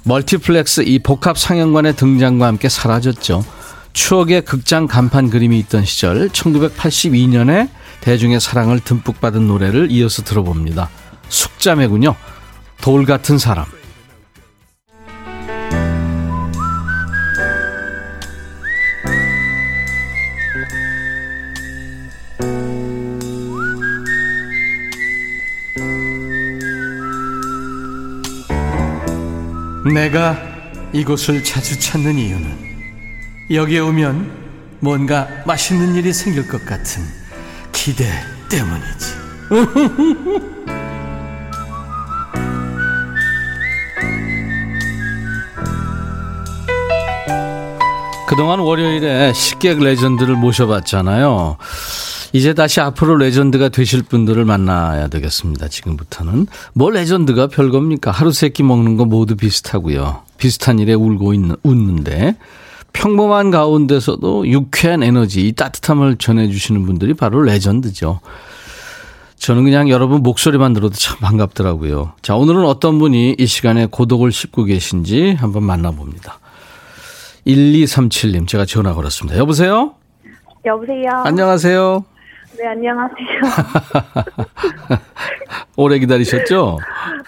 멀티플렉스 0.04 0.82
이 0.82 0.98
복합 0.98 1.38
상영관의 1.38 1.96
등장과 1.96 2.46
함께 2.46 2.68
사라졌죠. 2.68 3.44
추억의 3.94 4.44
극장 4.44 4.86
간판 4.86 5.30
그림이 5.30 5.58
있던 5.60 5.84
시절 5.84 6.28
1982년에 6.28 7.68
대중의 8.00 8.40
사랑을 8.40 8.80
듬뿍 8.80 9.20
받은 9.20 9.46
노래를 9.46 9.90
이어서 9.90 10.22
들어봅니다. 10.22 10.90
숙자매군요. 11.28 12.16
돌 12.80 13.06
같은 13.06 13.38
사람. 13.38 13.64
내가 29.92 30.38
이곳을 30.92 31.44
자주 31.44 31.78
찾는 31.78 32.16
이유는 32.18 32.64
여기에 33.50 33.80
오면 33.80 34.44
뭔가 34.80 35.28
맛있는 35.46 35.94
일이 35.94 36.12
생길 36.12 36.48
것 36.48 36.64
같은 36.64 37.02
기대 37.72 38.06
때문이지. 38.48 39.24
그동안 48.26 48.58
월요일에 48.58 49.32
식객 49.34 49.78
레전드를 49.80 50.34
모셔봤잖아요. 50.34 51.56
이제 52.34 52.52
다시 52.52 52.80
앞으로 52.80 53.16
레전드가 53.16 53.68
되실 53.68 54.02
분들을 54.02 54.44
만나야 54.44 55.06
되겠습니다. 55.06 55.68
지금부터는. 55.68 56.48
뭐 56.74 56.90
레전드가 56.90 57.46
별겁니까? 57.46 58.10
하루 58.10 58.32
세 58.32 58.48
끼 58.48 58.64
먹는 58.64 58.96
거 58.96 59.04
모두 59.04 59.36
비슷하고요. 59.36 60.22
비슷한 60.36 60.80
일에 60.80 60.94
울고 60.94 61.32
있는, 61.32 61.54
웃는데 61.62 62.36
평범한 62.92 63.52
가운데서도 63.52 64.48
유쾌한 64.48 65.04
에너지, 65.04 65.46
이 65.46 65.52
따뜻함을 65.52 66.16
전해주시는 66.16 66.84
분들이 66.86 67.14
바로 67.14 67.40
레전드죠. 67.40 68.18
저는 69.36 69.62
그냥 69.62 69.88
여러분 69.88 70.20
목소리만 70.24 70.72
들어도 70.72 70.96
참 70.96 71.18
반갑더라고요. 71.20 72.14
자, 72.20 72.34
오늘은 72.34 72.64
어떤 72.64 72.98
분이 72.98 73.36
이 73.38 73.46
시간에 73.46 73.86
고독을 73.86 74.32
씹고 74.32 74.64
계신지 74.64 75.34
한번 75.38 75.62
만나봅니다. 75.62 76.40
1237님, 77.46 78.48
제가 78.48 78.64
전화 78.64 78.92
걸었습니다. 78.92 79.38
여보세요? 79.38 79.94
여보세요? 80.64 81.10
안녕하세요? 81.24 82.04
네, 82.56 82.66
안녕하세요. 82.68 83.40
오래 85.76 85.98
기다리셨죠? 85.98 86.78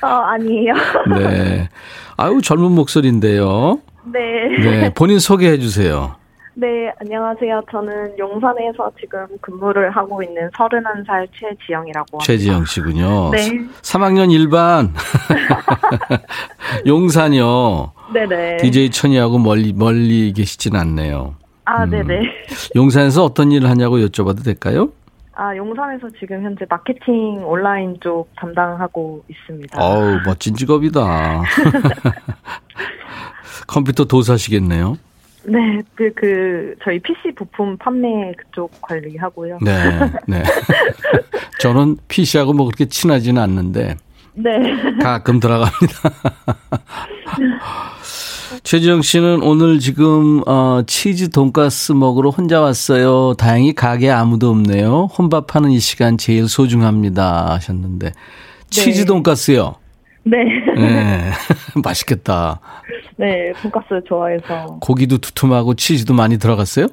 어, 0.03 0.07
아니에요. 0.07 0.75
네. 1.19 1.69
아유, 2.17 2.41
젊은 2.43 2.73
목소리인데요. 2.73 3.81
네. 4.05 4.21
네. 4.63 4.95
본인 4.95 5.19
소개해 5.19 5.59
주세요. 5.59 6.15
네, 6.55 6.91
안녕하세요. 7.01 7.63
저는 7.71 8.19
용산에서 8.19 8.91
지금 8.99 9.27
근무를 9.43 9.91
하고 9.91 10.23
있는 10.23 10.49
31살 10.51 11.29
최지영이라고 11.39 12.07
합니다. 12.19 12.25
최지영 12.25 12.65
씨군요. 12.65 13.31
네. 13.31 13.51
3학년 13.83 14.29
1반. 14.31 14.91
용산이요. 16.87 17.93
네네. 18.15 18.57
DJ 18.59 18.91
천이하고 18.91 19.39
멀리, 19.39 19.73
멀리 19.75 20.33
계시진 20.33 20.77
않네요. 20.77 21.35
아, 21.67 21.85
음. 21.85 21.91
네네. 21.91 22.23
용산에서 22.75 23.25
어떤 23.25 23.53
일을 23.53 23.69
하냐고 23.69 23.99
여쭤봐도 23.99 24.43
될까요? 24.45 24.89
아, 25.39 25.55
용산에서 25.55 26.09
지금 26.19 26.43
현재 26.43 26.65
마케팅 26.69 27.45
온라인 27.45 27.99
쪽 28.01 28.35
담당하고 28.37 29.23
있습니다. 29.29 29.79
어우, 29.79 30.21
멋진 30.25 30.55
직업이다. 30.55 31.43
컴퓨터 33.69 34.07
도사시겠네요. 34.07 34.97
네, 35.45 35.83
그, 35.95 36.11
그, 36.15 36.75
저희 36.83 36.99
PC 36.99 37.35
부품 37.37 37.77
판매 37.77 38.33
그쪽 38.33 38.71
관리하고요. 38.81 39.59
네, 39.61 39.73
네. 40.27 40.43
저는 41.61 41.99
PC하고 42.09 42.55
뭐 42.55 42.65
그렇게 42.67 42.87
친하지는 42.87 43.41
않는데 43.41 43.97
네. 44.33 44.99
가끔 45.03 45.39
들어갑니다. 45.39 46.11
최지영 48.63 49.03
씨는 49.03 49.43
오늘 49.43 49.79
지금 49.79 50.43
어, 50.47 50.83
치즈 50.87 51.31
돈가스 51.31 51.93
먹으러 51.93 52.31
혼자 52.31 52.61
왔어요. 52.61 53.35
다행히 53.35 53.73
가게 53.75 54.11
아무도 54.11 54.51
없네요. 54.51 55.09
혼밥하는 55.19 55.71
이 55.71 55.79
시간 55.81 56.19
제일 56.19 56.49
소중합니다 56.49 57.53
하셨는데 57.55 58.13
치즈 58.71 59.05
돈가스요. 59.05 59.77
네. 60.25 60.39
네, 60.77 61.31
맛있겠다. 61.83 62.61
네, 63.17 63.53
돈가스 63.63 63.87
좋아해서. 64.09 64.79
고기도 64.81 65.19
두툼하고 65.19 65.75
치즈도 65.75 66.15
많이 66.15 66.39
들어갔어요? 66.39 66.89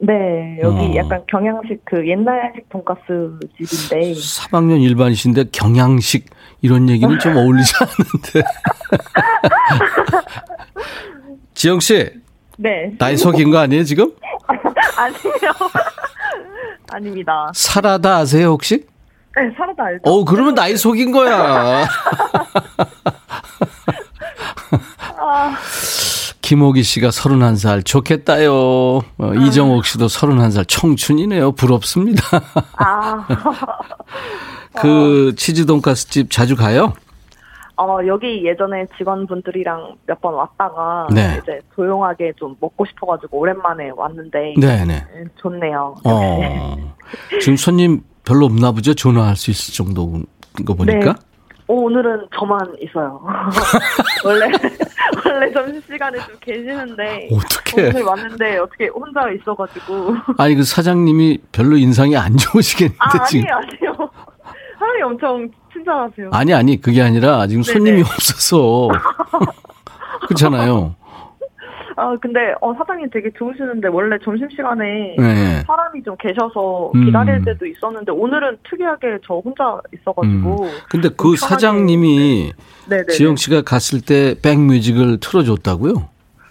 네, 0.00 0.58
여기 0.62 0.78
어. 0.78 0.94
약간 0.96 1.20
경양식 1.28 1.84
그 1.84 2.08
옛날식 2.08 2.68
돈가스 2.70 3.38
집인데. 3.58 4.12
3학년 4.12 4.80
일반이신데 4.82 5.46
경양식 5.52 6.26
이런 6.60 6.88
얘기는 6.88 7.18
좀 7.18 7.36
어울리지 7.36 7.72
않는데. 7.80 8.42
지영 11.54 11.80
씨, 11.80 12.08
네. 12.56 12.92
나이 12.98 13.16
속인 13.16 13.50
거 13.50 13.58
아니에요 13.58 13.82
지금? 13.84 14.12
아니에요. 14.96 15.52
아닙니다. 16.90 17.50
사라다 17.54 18.16
아세요 18.18 18.50
혹시? 18.50 18.84
네, 19.36 19.42
사라다 19.56 19.84
알죠? 19.84 20.00
어, 20.04 20.24
그러면 20.24 20.54
나이 20.54 20.76
속인 20.76 21.12
거야. 21.12 21.86
아, 25.20 25.56
김호기 26.40 26.82
씨가 26.82 27.08
31살 27.10 27.84
좋겠다요. 27.84 28.52
어, 28.54 29.02
이정옥 29.46 29.84
씨도 29.84 30.06
31살 30.06 30.66
청춘이네요. 30.66 31.52
부럽습니다. 31.52 32.22
아. 32.76 33.26
그 34.82 35.34
치즈 35.36 35.66
돈가스 35.66 36.08
집 36.08 36.30
자주 36.30 36.56
가요? 36.56 36.92
어, 37.80 37.98
여기 38.08 38.44
예전에 38.44 38.86
직원분들이랑 38.98 39.94
몇 40.06 40.20
번 40.20 40.34
왔다가 40.34 41.06
네. 41.14 41.38
이제 41.42 41.60
조용하게 41.76 42.32
좀 42.36 42.56
먹고 42.60 42.84
싶어가지고 42.86 43.38
오랜만에 43.38 43.90
왔는데 43.94 44.54
네, 44.58 44.84
네. 44.84 45.04
음, 45.14 45.28
좋네요. 45.36 45.94
어. 46.04 46.94
지금 47.40 47.56
손님 47.56 48.00
별로 48.24 48.46
없나 48.46 48.72
보죠? 48.72 48.94
전화할 48.94 49.36
수 49.36 49.50
있을 49.52 49.72
정도인 49.74 50.26
거 50.66 50.74
보니까. 50.74 51.12
네. 51.12 51.28
어, 51.68 51.74
오늘은 51.74 52.26
저만 52.36 52.60
있어요. 52.80 53.20
원래 54.24 54.46
원래 55.24 55.52
점심 55.52 55.80
시간에 55.82 56.18
좀 56.18 56.34
계시는데 56.40 57.28
어떡해. 57.30 57.88
오늘 57.90 58.02
왔는데 58.02 58.58
어떻게 58.58 58.88
혼자 58.88 59.30
있어가지고 59.30 60.14
아니 60.38 60.54
그 60.56 60.64
사장님이 60.64 61.38
별로 61.52 61.76
인상이 61.76 62.16
안 62.16 62.36
좋으시겠는데 62.36 62.98
아 62.98 63.24
지금. 63.24 63.46
아니에요 63.52 63.56
아니에요. 63.94 64.10
사람이 64.98 65.02
엄청 65.02 65.48
친절하세요. 65.72 66.30
아니 66.32 66.52
아니 66.52 66.80
그게 66.80 67.00
아니라 67.02 67.46
지금 67.46 67.62
네네. 67.62 67.72
손님이 67.72 68.02
없어서 68.02 68.88
그렇잖아요. 70.26 70.94
아 71.96 72.14
근데 72.20 72.54
어 72.60 72.72
사장님 72.74 73.10
되게 73.10 73.30
좋으시는데 73.36 73.88
원래 73.88 74.16
점심 74.22 74.48
시간에 74.50 75.16
네. 75.18 75.62
사람이 75.66 76.02
좀 76.04 76.16
계셔서 76.16 76.92
음. 76.94 77.06
기다릴 77.06 77.44
때도 77.44 77.66
있었는데 77.66 78.12
오늘은 78.12 78.58
특이하게 78.70 79.18
저 79.26 79.34
혼자 79.34 79.80
있어가지고 79.92 80.68
근데 80.90 81.08
그 81.16 81.36
사장님이 81.36 82.52
네네 82.88 83.06
지영 83.06 83.36
씨가 83.36 83.62
갔을 83.62 84.00
때 84.00 84.36
백뮤직을 84.40 85.18
틀어줬다고요? 85.18 85.94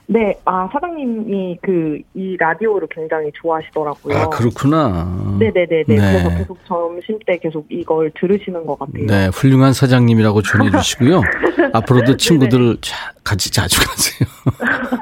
네, 0.09 0.33
아 0.45 0.69
사장님이 0.71 1.57
그 1.61 1.99
이 2.13 2.35
라디오를 2.39 2.87
굉장히 2.89 3.29
좋아하시더라고요. 3.33 4.17
아 4.17 4.29
그렇구나. 4.29 5.35
네네네네. 5.39 5.83
네. 5.87 5.95
그래서 5.95 6.29
계속 6.37 6.57
점심 6.65 7.19
때 7.25 7.37
계속 7.37 7.65
이걸 7.69 8.11
들으시는 8.19 8.65
것 8.65 8.79
같아요. 8.79 9.05
네, 9.05 9.27
훌륭한 9.27 9.73
사장님이라고 9.73 10.41
전해주시고요. 10.41 11.21
앞으로도 11.73 12.17
친구들 12.17 12.77
자- 12.81 13.11
같이 13.23 13.51
자주 13.51 13.79
가세요. 13.85 14.29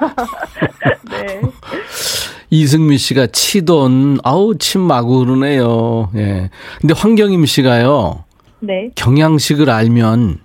네. 1.12 1.41
이승미 2.50 2.98
씨가 2.98 3.28
치돈, 3.28 4.20
아우, 4.24 4.58
침 4.58 4.82
마구 4.82 5.22
흐르네요. 5.22 6.10
예. 6.15 6.50
근데 6.82 6.94
황경임 6.96 7.46
씨가요, 7.46 8.24
네. 8.60 8.89
경양식을 8.96 9.70
알면 9.70 10.39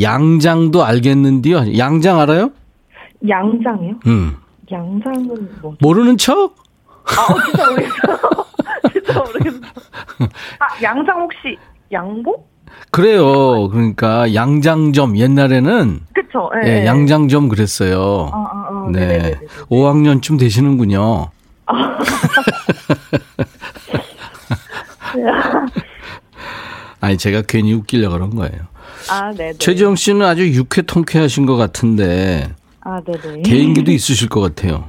양장도 0.00 0.84
알겠는데요. 0.84 1.76
양장 1.78 2.20
알아요? 2.20 2.50
양장이요? 3.28 3.94
음. 4.06 4.36
양장은 4.70 5.48
뭐? 5.62 5.74
모르는 5.80 6.16
척? 6.18 6.54
아, 7.04 7.32
어, 7.32 7.36
진짜 7.44 7.70
모르겠어요. 7.70 8.18
진짜 8.92 9.18
모르겠어요. 9.18 9.60
아, 10.58 10.66
양장 10.82 11.20
혹시 11.20 11.56
양복? 11.92 12.52
그래요. 12.90 13.68
그러니까 13.68 14.32
양장점 14.34 15.16
옛날에는 15.18 16.00
그쵸? 16.14 16.50
예, 16.64 16.68
예, 16.68 16.80
예. 16.80 16.86
양장점 16.86 17.48
그랬어요. 17.48 18.30
아, 18.32 18.36
아, 18.36 18.66
아, 18.68 18.88
네. 18.90 19.06
네네네네. 19.06 19.40
5학년쯤 19.70 20.38
되시는군요. 20.38 21.30
아니 27.00 27.16
제가 27.18 27.42
괜히 27.42 27.72
웃기려고 27.74 28.14
그런 28.14 28.30
거예요. 28.34 28.62
아, 29.10 29.30
네네. 29.32 29.58
최지영 29.58 29.96
씨는 29.96 30.24
아주 30.26 30.46
유쾌 30.48 30.82
통쾌하신 30.82 31.46
것 31.46 31.56
같은데 31.56 32.54
아, 32.84 33.00
네네. 33.00 33.42
개인기도 33.42 33.90
있으실 33.90 34.28
것 34.28 34.40
같아요. 34.40 34.84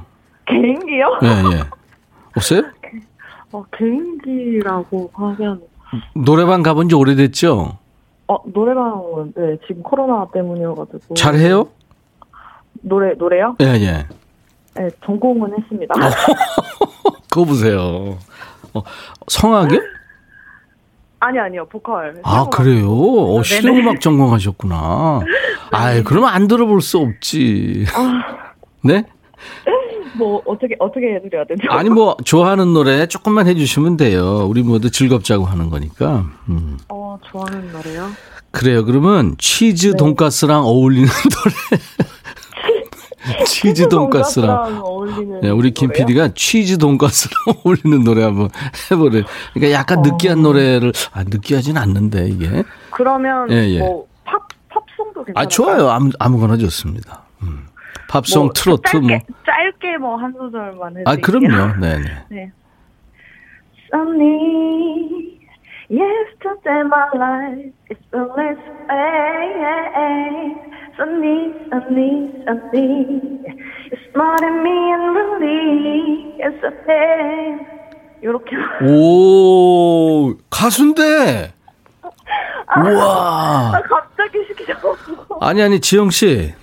개인기요? 0.46 1.18
예, 1.22 1.26
예. 1.56 1.62
없어요? 2.36 2.62
어, 3.52 3.64
개인기라고 3.76 5.10
하면, 5.14 5.62
노래방 6.14 6.62
가본 6.62 6.88
지 6.90 6.94
오래됐죠? 6.94 7.78
어, 8.28 8.36
노래방은, 8.44 9.32
네, 9.34 9.56
지금 9.66 9.82
코로나 9.82 10.26
때문이어가지고. 10.32 11.14
잘해요? 11.14 11.68
노래, 12.82 13.14
노래요? 13.14 13.56
예, 13.60 13.66
예. 13.66 14.06
네, 14.74 14.90
전공은 15.04 15.58
했습니다. 15.58 15.94
그거 17.32 17.44
보세요. 17.46 18.18
어, 18.74 18.82
성악이요? 19.28 19.80
아니, 21.20 21.38
아니요, 21.38 21.64
보컬. 21.66 22.20
아. 22.24 22.46
그래요? 22.50 22.90
어. 22.90 23.42
실용음악 23.42 24.00
전공하셨구나. 24.02 25.20
아이, 25.70 26.02
그러면 26.02 26.30
안 26.30 26.48
들어볼 26.48 26.80
수 26.80 26.98
없지. 26.98 27.84
네? 28.82 29.04
뭐, 30.16 30.42
어떻게, 30.46 30.74
어떻게 30.78 31.14
해드려야 31.14 31.44
되죠? 31.44 31.70
아니, 31.70 31.90
뭐, 31.90 32.16
좋아하는 32.24 32.72
노래 32.72 33.06
조금만 33.06 33.46
해주시면 33.46 33.98
돼요. 33.98 34.46
우리 34.48 34.62
모두 34.62 34.90
즐겁자고 34.90 35.44
하는 35.44 35.68
거니까. 35.68 36.24
음. 36.48 36.78
어, 36.88 37.18
좋아하는 37.30 37.70
노래요? 37.72 38.08
그래요. 38.50 38.84
그러면 38.86 39.34
치즈 39.38 39.90
네. 39.92 39.96
돈가스랑 39.98 40.64
어울리는 40.64 41.06
노래. 41.34 41.82
치즈 43.44 43.88
돈가스랑. 43.88 44.46
돈가스랑 44.46 44.82
어울리는. 44.84 45.40
네, 45.42 45.50
우리 45.50 45.72
김? 45.72 45.90
PD가 45.90 46.30
치즈 46.34 46.78
돈가스랑 46.78 47.32
어울리는 47.64 48.04
노래 48.04 48.22
한번 48.22 48.48
해보래. 48.90 49.22
그러니까 49.52 49.78
약간 49.78 49.98
어. 49.98 50.02
느끼한 50.02 50.40
노래를, 50.40 50.92
아, 51.12 51.24
느끼하진 51.24 51.76
않는데, 51.76 52.28
이게. 52.28 52.62
그러면, 52.90 53.50
예, 53.50 53.68
예. 53.68 53.78
뭐, 53.80 54.06
팝, 54.24 54.40
팝송도 55.16 55.24
괜찮아요? 55.24 55.34
아, 55.44 55.48
좋아요. 55.48 55.88
아무, 55.90 56.10
아무거나 56.18 56.56
좋습니다. 56.58 57.22
음. 57.42 57.66
팝송, 58.08 58.50
트로트, 58.54 58.82
짧게, 58.92 59.00
뭐. 59.08 59.18
짧게 59.46 59.98
뭐 59.98 60.16
한 60.16 60.32
소절만 60.32 60.96
해드릴게요. 60.96 61.04
아, 61.06 61.16
그럼요. 61.16 61.80
네네. 61.80 62.04
네. 62.30 62.52
Sunny, 63.90 65.38
yesterday 65.88 66.82
my 66.86 67.08
life 67.14 67.72
is 67.90 67.98
the 68.10 68.22
less 68.36 68.58
pain. 68.88 70.56
Sunny, 70.96 71.52
sunny, 71.70 72.32
sunny, 72.44 73.06
you 73.90 73.98
smarted 74.12 74.54
me 74.62 74.76
and 74.92 75.14
really 75.14 76.34
it's 76.40 76.62
a 76.64 76.72
pain. 76.86 77.66
요렇게. 78.24 78.56
오, 78.88 80.34
가수인데! 80.50 81.52
우와. 82.76 83.72
아, 83.74 83.82
갑자기 83.82 84.38
시키셔서. 84.48 84.96
아니, 85.40 85.62
아니, 85.62 85.80
지영씨. 85.80 86.54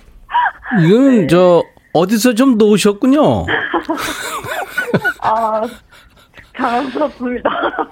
이건, 0.80 1.28
저, 1.28 1.62
어디서 1.92 2.34
좀 2.34 2.58
놓으셨군요. 2.58 3.46
아, 5.22 5.62
자랑스럽습니다. 6.56 7.50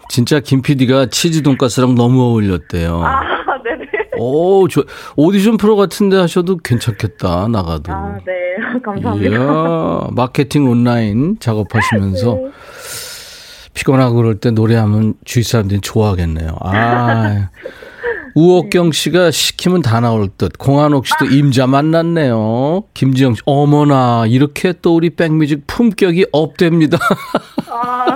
진짜 0.09 0.41
김 0.41 0.63
PD가 0.63 1.07
치즈 1.07 1.43
돈가스랑 1.43 1.95
너무 1.95 2.23
어울렸대요. 2.23 3.03
아, 3.05 3.21
네네. 3.65 3.87
오, 4.19 4.69
저, 4.69 4.83
오디션 5.17 5.57
프로 5.57 5.77
같은데 5.77 6.17
하셔도 6.17 6.59
괜찮겠다, 6.59 7.49
나가도. 7.49 7.93
아, 7.93 8.19
네. 8.27 8.33
감사합니다. 8.85 9.37
이야, 9.37 10.07
마케팅 10.13 10.69
온라인 10.69 11.37
작업하시면서 11.41 12.39
피곤하고 13.75 14.17
그럴 14.17 14.37
때 14.37 14.51
노래하면 14.51 15.15
주위 15.25 15.43
사람들이 15.43 15.81
좋아하겠네요. 15.81 16.57
아. 16.61 17.49
우옥경 18.35 18.93
씨가 18.93 19.31
시키면 19.31 19.83
다 19.83 20.01
나올 20.01 20.29
듯. 20.39 20.57
공한옥 20.59 21.07
씨도 21.07 21.27
임자 21.27 21.67
만났네요. 21.67 22.85
김지영 22.95 23.35
씨, 23.35 23.43
어머나, 23.45 24.25
이렇게 24.27 24.73
또 24.81 24.95
우리 24.97 25.11
백뮤직 25.11 25.67
품격이 25.67 26.27
업됩니다. 26.33 26.97
아, 27.71 28.07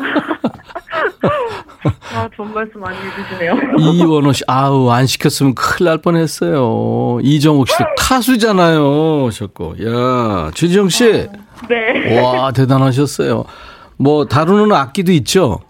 아, 2.15 2.29
좋은 2.35 2.53
말씀 2.55 2.81
많이 2.81 2.97
해주시네요. 2.97 3.55
이원호 3.95 4.33
씨, 4.33 4.43
아우, 4.47 4.89
안 4.89 5.07
시켰으면 5.07 5.55
큰일 5.55 5.89
날 5.91 5.99
뻔 5.99 6.17
했어요. 6.17 7.19
이정옥 7.23 7.69
씨도 7.69 7.85
카수잖아요. 7.99 9.27
하셨고. 9.27 9.75
야, 9.87 10.51
최지영 10.55 10.89
씨, 10.89 11.29
네. 11.69 12.23
와, 12.23 12.53
대단하셨어요. 12.53 13.45
뭐, 13.97 14.27
다루는 14.27 14.73
악기도 14.73 15.13
있죠? 15.13 15.61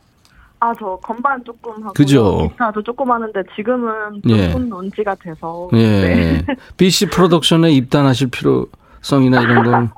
아, 0.58 0.72
저 0.78 0.98
건반 1.02 1.42
조금 1.44 1.74
하고 1.82 1.92
그죠? 1.92 2.48
기타도 2.50 2.82
조금 2.82 3.10
하는데 3.10 3.40
지금은 3.54 4.22
예. 4.28 4.50
조금 4.50 4.68
논지가 4.68 5.14
돼서 5.16 5.68
예. 5.74 5.76
네. 5.76 6.46
BC 6.78 7.06
프로덕션에 7.10 7.70
입단하실 7.72 8.30
필요성이나 8.30 9.42
이런 9.42 9.64
건 9.64 9.90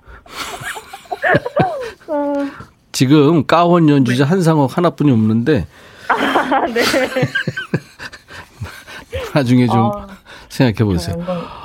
어, 2.08 2.32
지금 2.92 3.46
까원 3.46 3.88
연주자 3.88 4.24
한상옥 4.24 4.76
하나뿐이 4.76 5.12
없는데 5.12 5.66
아, 6.08 6.66
네. 6.66 6.82
나중에 9.34 9.66
좀 9.68 9.92
아, 9.94 10.06
생각해 10.48 10.84
보세요. 10.84 11.16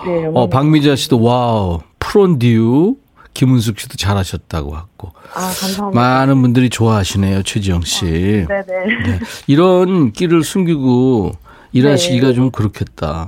네, 0.06 0.26
영광. 0.26 0.43
어, 0.43 0.49
박미자 0.49 0.95
씨도 0.95 1.19
wow, 1.22 1.80
프론 1.98 2.56
줄, 2.56 2.96
김은숙 3.34 3.80
씨도 3.80 3.98
잘하셨다고 3.98 4.76
하고. 4.76 5.12
아, 5.34 5.39
감사합니다. 5.39 5.89
많은 5.91 6.41
분들이 6.41 6.69
좋아하시네요, 6.69 7.43
최지영 7.43 7.82
씨. 7.82 8.06
네네. 8.06 8.46
네. 9.06 9.19
이런 9.48 10.12
끼를 10.12 10.43
숨기고 10.43 11.32
일하시기가 11.72 12.28
네. 12.28 12.34
좀 12.34 12.52
그렇겠다. 12.52 13.28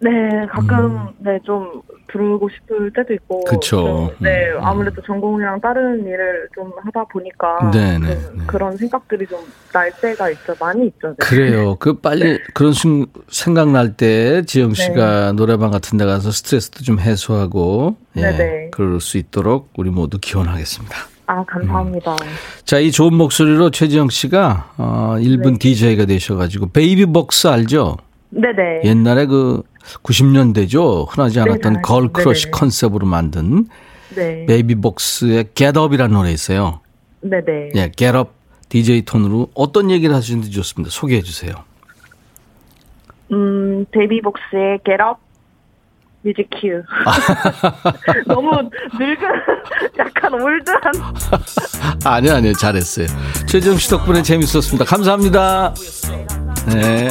네, 0.00 0.10
가끔 0.50 1.08
네좀 1.18 1.82
들어오고 2.12 2.48
싶을 2.50 2.92
때도 2.92 3.14
있고. 3.14 3.44
좀, 3.60 4.10
네, 4.18 4.50
음, 4.50 4.58
음. 4.58 4.64
아무래도 4.64 5.00
전공이랑 5.02 5.60
다른 5.60 6.04
일을 6.06 6.48
좀 6.54 6.70
하다 6.84 7.04
보니까 7.04 7.70
네네, 7.72 8.06
그, 8.06 8.32
네. 8.38 8.44
그런 8.46 8.76
생각들이 8.76 9.26
좀 9.26 9.40
날 9.72 9.90
때가 10.02 10.28
있죠. 10.30 10.54
많이 10.60 10.86
있죠. 10.88 11.08
네. 11.16 11.16
그래요. 11.18 11.76
그 11.76 11.94
빨리 11.94 12.38
그런 12.52 12.72
순, 12.74 13.06
생각 13.28 13.70
날 13.70 13.96
때 13.96 14.42
지영 14.42 14.74
씨가 14.74 15.32
노래방 15.32 15.70
같은 15.70 15.96
데 15.98 16.04
가서 16.04 16.30
스트레스도 16.30 16.84
좀 16.84 16.98
해소하고 17.00 17.96
예, 18.16 18.20
네네. 18.20 18.70
그럴 18.70 19.00
수 19.00 19.16
있도록 19.18 19.70
우리 19.76 19.88
모두 19.90 20.18
기원하겠습니다. 20.18 20.94
아, 21.26 21.42
감사합니다. 21.44 22.16
자, 22.64 22.78
이 22.78 22.90
좋은 22.90 23.14
목소리로 23.14 23.70
최지영 23.70 24.10
씨가 24.10 24.72
어, 24.76 25.16
1분 25.18 25.58
DJ가 25.58 26.04
되셔 26.04 26.36
가지고 26.36 26.68
베이비 26.70 27.06
복스 27.06 27.46
알죠? 27.48 27.96
네네. 28.32 28.82
옛날에 28.84 29.26
그 29.26 29.62
90년대죠. 30.02 31.06
흔하지 31.10 31.40
않았던 31.40 31.72
네, 31.74 31.80
걸크러쉬 31.82 32.46
네네네. 32.46 32.50
컨셉으로 32.58 33.06
만든 33.06 33.66
네. 34.14 34.46
베이비복스의 34.46 35.50
Get 35.54 35.78
Up이라는 35.78 36.14
노래 36.14 36.30
있어요. 36.32 36.80
네네. 37.20 37.70
예, 37.76 37.90
Get 37.94 38.16
Up 38.16 38.30
DJ 38.68 39.02
톤으로 39.02 39.48
어떤 39.54 39.90
얘기를 39.90 40.14
하시는지 40.14 40.50
좋습니다. 40.50 40.90
소개해 40.90 41.20
주세요. 41.22 41.52
음, 43.32 43.84
Get 43.92 45.02
Up 45.02 45.20
music 46.24 46.48
cue. 46.50 46.82
너무 48.26 48.50
늙은, 48.98 49.28
약간 49.98 50.34
old한. 50.34 50.80
아니, 52.06 52.30
아니요. 52.30 52.52
잘했어요. 52.52 53.08
최정 53.46 53.76
씨 53.76 53.90
덕분에 53.90 54.22
재밌었습니다. 54.22 54.84
감사합니다. 54.84 55.74
네. 56.72 57.08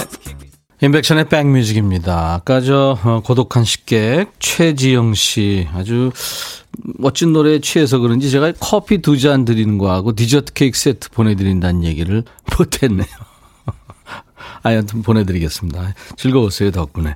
인백션의 0.81 1.29
백뮤직입니다. 1.29 2.33
아까 2.33 2.59
저 2.59 2.97
어, 3.03 3.21
고독한 3.23 3.63
식객 3.63 4.31
최지영 4.39 5.13
씨 5.13 5.67
아주 5.73 6.11
멋진 6.97 7.33
노래에 7.33 7.59
취해서 7.59 7.99
그런지 7.99 8.31
제가 8.31 8.53
커피 8.59 8.97
두 8.99 9.15
잔 9.17 9.45
드리는 9.45 9.77
거하고 9.77 10.15
디저트 10.15 10.53
케이크 10.53 10.77
세트 10.77 11.11
보내드린다는 11.11 11.83
얘기를 11.83 12.23
못했네요. 12.57 13.05
아무튼 14.63 15.03
보내드리겠습니다. 15.03 15.93
즐거웠어요 16.17 16.71
덕분에. 16.71 17.15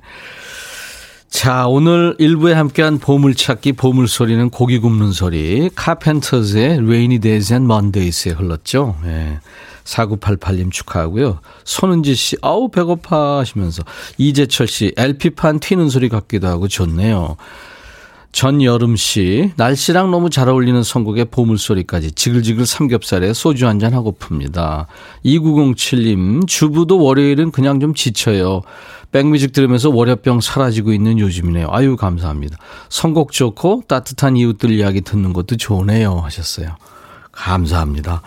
자, 1.28 1.66
오늘 1.66 2.14
일부에 2.18 2.52
함께한 2.54 2.98
보물찾기, 2.98 3.72
보물소리는 3.72 4.48
고기 4.50 4.78
굽는 4.78 5.10
소리. 5.12 5.68
카펜터즈의 5.74 6.78
Rainy 6.78 7.18
Days 7.18 7.52
and 7.52 7.64
Mondays에 7.70 8.30
흘렀죠. 8.30 8.96
예. 9.06 9.40
4988님 9.86 10.70
축하하고요. 10.70 11.38
손은지 11.64 12.14
씨, 12.14 12.36
아우, 12.42 12.68
배고파 12.68 13.38
하시면서. 13.38 13.82
이재철 14.18 14.66
씨, 14.66 14.92
LP판 14.96 15.60
튀는 15.60 15.88
소리 15.88 16.08
같기도 16.08 16.48
하고 16.48 16.68
좋네요. 16.68 17.36
전여름 18.32 18.96
씨, 18.96 19.52
날씨랑 19.56 20.10
너무 20.10 20.28
잘 20.28 20.50
어울리는 20.50 20.82
선곡의 20.82 21.26
보물소리까지 21.26 22.12
지글지글 22.12 22.66
삼겹살에 22.66 23.32
소주 23.32 23.66
한잔 23.66 23.94
하고픕니다. 23.94 24.86
2907님, 25.24 26.46
주부도 26.46 27.02
월요일은 27.02 27.50
그냥 27.50 27.80
좀 27.80 27.94
지쳐요. 27.94 28.60
백뮤직 29.10 29.52
들으면서 29.52 29.88
월요병 29.88 30.42
사라지고 30.42 30.92
있는 30.92 31.18
요즘이네요. 31.18 31.68
아유, 31.70 31.96
감사합니다. 31.96 32.58
선곡 32.90 33.32
좋고 33.32 33.84
따뜻한 33.88 34.36
이웃들 34.36 34.70
이야기 34.70 35.00
듣는 35.00 35.32
것도 35.32 35.56
좋네요. 35.56 36.18
하셨어요. 36.18 36.76
감사합니다. 37.32 38.20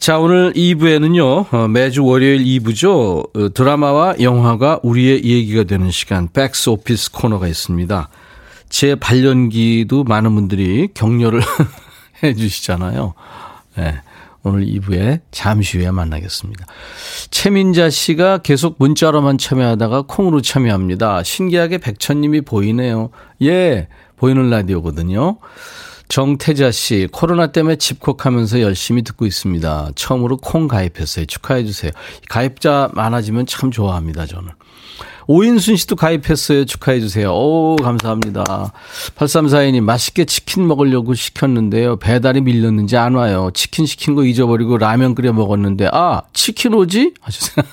자, 0.00 0.18
오늘 0.18 0.54
2부에는요, 0.54 1.52
어, 1.52 1.68
매주 1.68 2.06
월요일 2.06 2.42
2부죠. 2.42 3.36
어, 3.36 3.52
드라마와 3.52 4.14
영화가 4.18 4.80
우리의 4.82 5.22
얘기가 5.22 5.64
되는 5.64 5.90
시간, 5.90 6.26
백스 6.32 6.70
오피스 6.70 7.12
코너가 7.12 7.46
있습니다. 7.46 8.08
제 8.70 8.94
발연기도 8.94 10.04
많은 10.04 10.34
분들이 10.34 10.88
격려를 10.94 11.42
해 12.24 12.32
주시잖아요. 12.32 13.12
네. 13.76 14.00
오늘 14.42 14.64
2부에 14.64 15.20
잠시 15.32 15.76
후에 15.76 15.90
만나겠습니다. 15.90 16.64
최민자 17.30 17.90
씨가 17.90 18.38
계속 18.38 18.76
문자로만 18.78 19.36
참여하다가 19.36 20.04
콩으로 20.08 20.40
참여합니다. 20.40 21.24
신기하게 21.24 21.76
백천님이 21.76 22.40
보이네요. 22.40 23.10
예, 23.42 23.88
보이는 24.16 24.48
라디오거든요. 24.48 25.36
정태자 26.10 26.72
씨, 26.72 27.06
코로나 27.12 27.46
때문에 27.46 27.76
집콕하면서 27.76 28.60
열심히 28.62 29.02
듣고 29.02 29.26
있습니다. 29.26 29.92
처음으로 29.94 30.38
콩 30.38 30.66
가입했어요. 30.66 31.24
축하해 31.24 31.64
주세요. 31.64 31.92
가입자 32.28 32.90
많아지면 32.94 33.46
참 33.46 33.70
좋아합니다, 33.70 34.26
저는. 34.26 34.48
오인순 35.28 35.76
씨도 35.76 35.94
가입했어요. 35.94 36.64
축하해 36.64 36.98
주세요. 36.98 37.32
오, 37.32 37.76
감사합니다. 37.76 38.72
8342님, 39.14 39.82
맛있게 39.82 40.24
치킨 40.24 40.66
먹으려고 40.66 41.14
시켰는데요. 41.14 41.96
배달이 42.00 42.40
밀렸는지 42.40 42.96
안 42.96 43.14
와요. 43.14 43.52
치킨 43.54 43.86
시킨 43.86 44.16
거 44.16 44.24
잊어버리고 44.24 44.78
라면 44.78 45.14
끓여 45.14 45.32
먹었는데, 45.32 45.90
아, 45.92 46.22
치킨 46.32 46.74
오지? 46.74 47.14
하셨어요. 47.20 47.64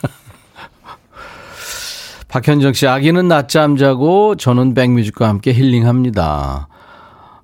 박현정 2.30 2.74
씨, 2.74 2.86
아기는 2.86 3.28
낮잠 3.28 3.78
자고 3.78 4.36
저는 4.36 4.76
백뮤직과 4.76 5.28
함께 5.28 5.56
힐링합니다. 5.56 6.68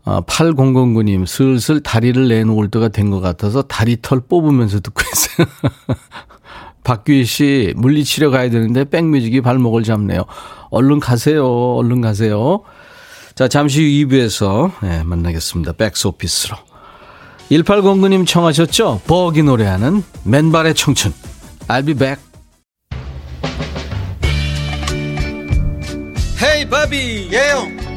아, 0.06 0.22
8009님, 0.22 1.26
슬슬 1.26 1.82
다리를 1.82 2.28
내놓을 2.28 2.70
때가 2.70 2.90
된 2.90 3.10
것 3.10 3.22
같아서 3.22 3.62
다리털 3.62 4.22
뽑으면서 4.28 4.80
듣고 4.82 5.02
있어요. 5.14 5.48
박규희 6.84 7.24
씨, 7.26 7.74
물리치료 7.78 8.30
가야 8.32 8.50
되는데 8.50 8.84
백뮤직이 8.84 9.40
발목을 9.42 9.84
잡네요. 9.84 10.24
얼른 10.72 11.00
가세요. 11.00 11.48
얼른 11.76 12.02
가세요. 12.02 12.62
자, 13.36 13.48
잠시 13.48 13.80
후 13.82 14.08
2부에서 14.10 14.72
네, 14.82 15.04
만나겠습니다. 15.04 15.74
백스 15.74 16.08
오피스로. 16.08 16.58
1809님 17.52 18.28
청하셨죠? 18.28 19.02
버기 19.08 19.44
노래하는 19.44 20.04
맨발의 20.24 20.76
청춘. 20.76 21.14
I'll 21.68 21.86
be 21.86 21.94
back. 21.94 22.22
헤이 26.42 26.68
바비 26.70 27.30
예영 27.32 27.73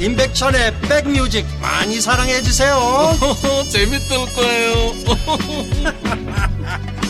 임백천의 0.00 0.80
백뮤직 0.80 1.46
많이 1.60 2.00
사랑해 2.00 2.40
주세요 2.42 2.76
재밌을 3.70 4.16
거예요 4.34 4.74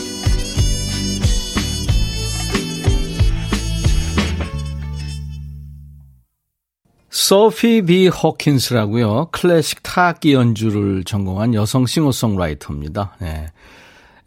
소피 7.25 7.81
비 7.81 8.07
호킨스라고요. 8.07 9.29
클래식 9.31 9.81
타악기 9.81 10.33
연주를 10.33 11.03
전공한 11.05 11.55
여성 11.55 11.87
싱어송라이터입니다. 11.87 13.15
네. 13.19 13.47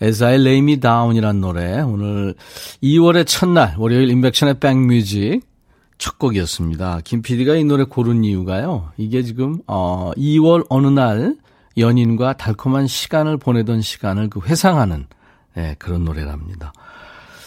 As 0.02 0.24
I 0.24 0.34
Lay 0.34 0.58
Me 0.58 0.80
Down이라는 0.80 1.40
노래 1.40 1.80
오늘 1.80 2.34
2월의 2.82 3.26
첫날 3.26 3.74
월요일 3.78 4.10
인백션의 4.10 4.58
백뮤직 4.58 5.42
첫 5.98 6.18
곡이었습니다. 6.18 7.00
김 7.04 7.22
PD가 7.22 7.56
이 7.56 7.64
노래 7.64 7.84
고른 7.84 8.24
이유가요. 8.24 8.92
이게 8.96 9.22
지금 9.22 9.60
어 9.66 10.12
2월 10.16 10.64
어느 10.68 10.86
날 10.86 11.36
연인과 11.76 12.36
달콤한 12.36 12.86
시간을 12.86 13.36
보내던 13.36 13.82
시간을 13.82 14.30
그 14.30 14.40
회상하는 14.40 15.06
네, 15.54 15.74
그런 15.78 16.04
노래랍니다. 16.04 16.72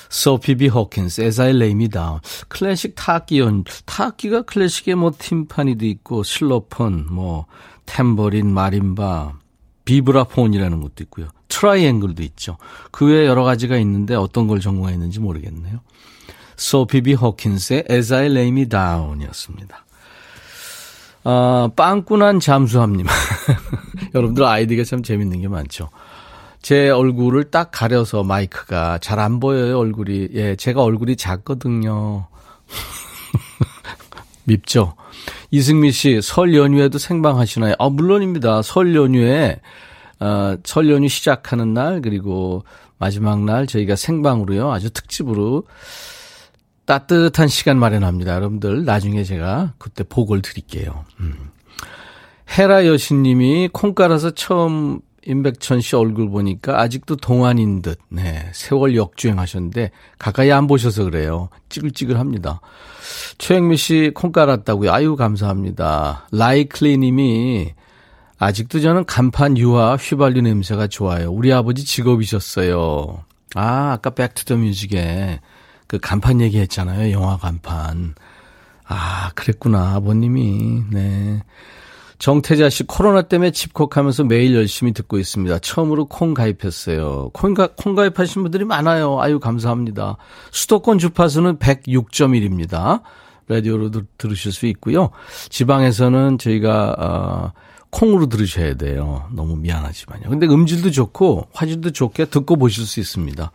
소피 0.10 0.56
비 0.56 0.68
호킨스, 0.68 1.22
Me 1.22 1.88
Down. 1.88 2.20
클래식 2.50 2.96
타악기 2.96 3.40
연, 3.40 3.64
타악기가 3.86 4.42
클래식의 4.42 4.96
뭐 4.96 5.14
팀파니도 5.18 5.86
있고, 5.86 6.24
실로폰, 6.24 7.08
뭐, 7.10 7.46
탬버린, 7.86 8.54
마림바, 8.54 9.40
비브라폰이라는 9.86 10.82
것도 10.82 11.04
있고요. 11.04 11.30
트라이앵글도 11.48 12.24
있죠. 12.24 12.58
그 12.92 13.08
외에 13.08 13.26
여러 13.26 13.44
가지가 13.44 13.78
있는데 13.78 14.16
어떤 14.16 14.48
걸 14.48 14.60
전공했는지 14.60 15.22
모르겠네요. 15.22 15.80
소피 16.62 17.02
비 17.02 17.14
호킨스의 17.16 17.86
As 17.90 18.14
I 18.14 18.28
Lay 18.28 18.50
Me 18.50 18.70
Down 18.70 19.20
이었습니다. 19.22 19.84
아, 21.24 21.70
빵꾸난 21.76 22.40
잠수함님. 22.40 23.08
여러분들 24.14 24.44
아이디가 24.46 24.84
참 24.84 25.02
재밌는 25.02 25.42
게 25.42 25.48
많죠. 25.48 25.90
제 26.62 26.90
얼굴을 26.92 27.46
딱 27.46 27.72
가려서 27.72 28.24
마이크가 28.24 29.00
잘 29.00 29.18
안 29.18 29.40
보여요, 29.40 29.80
얼굴이. 29.80 30.30
예, 30.34 30.56
제가 30.56 30.84
얼굴이 30.84 31.16
작거든요. 31.16 32.28
밉죠? 34.46 34.94
이승미 35.50 35.92
씨, 35.92 36.22
설 36.22 36.54
연휴에도 36.56 37.00
생방 37.00 37.40
하시나요? 37.40 37.74
아, 37.80 37.90
물론입니다. 37.90 38.62
설 38.62 38.94
연휴에, 38.96 39.60
어, 40.20 40.56
설 40.64 40.92
연휴 40.92 41.08
시작하는 41.08 41.74
날, 41.74 42.02
그리고 42.02 42.64
마지막 43.00 43.44
날 43.44 43.66
저희가 43.66 43.96
생방으로요. 43.96 44.72
아주 44.72 44.92
특집으로 44.92 45.64
따뜻한 46.92 47.48
시간 47.48 47.78
마련합니다. 47.78 48.34
여러분들, 48.34 48.84
나중에 48.84 49.24
제가 49.24 49.76
그때 49.78 50.04
보고를 50.04 50.42
드릴게요. 50.42 51.06
음. 51.22 51.50
헤라 52.58 52.86
여신님이 52.86 53.70
콩 53.72 53.96
깔아서 53.96 54.32
처음 54.32 55.00
임백천 55.26 55.80
씨 55.80 55.96
얼굴 55.96 56.30
보니까 56.30 56.82
아직도 56.82 57.16
동안인 57.16 57.82
듯, 57.82 57.98
네, 58.10 58.50
세월 58.54 58.98
역주행 58.98 59.40
하셨는데, 59.40 59.92
가까이 60.20 60.52
안 60.52 60.68
보셔서 60.68 61.06
그래요. 61.06 61.48
찌글찌글 61.70 62.20
합니다. 62.20 62.60
최영미 63.38 63.78
씨 63.78 64.12
콩 64.14 64.34
깔았다고요. 64.34 64.92
아유, 64.92 65.16
감사합니다. 65.16 66.28
라이클리 66.34 66.98
님이, 66.98 67.72
아직도 68.38 68.82
저는 68.82 69.06
간판 69.06 69.58
유화 69.58 69.96
휘발유 69.96 70.42
냄새가 70.42 70.88
좋아요. 70.88 71.32
우리 71.32 71.54
아버지 71.54 71.86
직업이셨어요. 71.86 73.24
아, 73.56 73.92
아까 73.94 74.10
Back 74.10 74.31
to 74.31 74.42
the 74.42 74.58
Music에 74.58 75.40
그 75.92 76.00
간판 76.00 76.40
얘기했잖아요. 76.40 77.12
영화 77.12 77.36
간판. 77.36 78.16
아, 78.86 79.32
그랬구나. 79.36 79.96
아버님이. 79.96 80.84
네. 80.90 81.44
정태자 82.18 82.70
씨 82.70 82.84
코로나 82.84 83.24
때문에 83.24 83.52
집콕하면서 83.52 84.24
매일 84.24 84.56
열심히 84.56 84.94
듣고 84.94 85.20
있습니다. 85.20 85.60
처음으로 85.60 86.06
콩 86.06 86.34
가입했어요. 86.34 87.32
콩, 87.34 87.54
가, 87.54 87.68
콩 87.76 87.96
가입하신 87.96 88.42
분들이 88.42 88.64
많아요. 88.64 89.20
아유 89.20 89.42
감사합니다. 89.42 90.16
수도권 90.52 90.98
주파수는 90.98 91.58
106.1입니다. 91.58 93.02
라디오로 93.50 93.92
들, 93.92 94.06
들으실 94.18 94.54
수 94.54 94.68
있고요. 94.68 95.10
지방에서는 95.50 96.38
저희가 96.38 96.96
어, 97.00 97.52
콩으로 97.90 98.28
들으셔야 98.28 98.76
돼요. 98.76 99.28
너무 99.34 99.58
미안하지만요. 99.58 100.30
근데 100.30 100.48
음질도 100.48 100.92
좋고 100.92 101.50
화질도 101.52 101.92
좋게 101.92 102.26
듣고 102.26 102.56
보실 102.56 102.86
수 102.86 103.02
있습니다. 103.02 103.52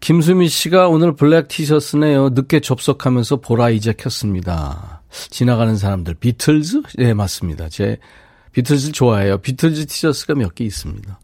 김수미 0.00 0.48
씨가 0.48 0.88
오늘 0.88 1.14
블랙 1.16 1.48
티셔츠네요. 1.48 2.30
늦게 2.30 2.60
접속하면서 2.60 3.36
보라 3.36 3.70
이제 3.70 3.92
켰습니다. 3.96 5.02
지나가는 5.10 5.76
사람들 5.76 6.14
비틀즈? 6.14 6.82
네, 6.98 7.14
맞습니다. 7.14 7.68
제 7.68 7.98
비틀즈 8.52 8.92
좋아해요. 8.92 9.38
비틀즈 9.38 9.86
티셔츠가 9.86 10.34
몇 10.34 10.54
개 10.54 10.64
있습니다. 10.64 11.18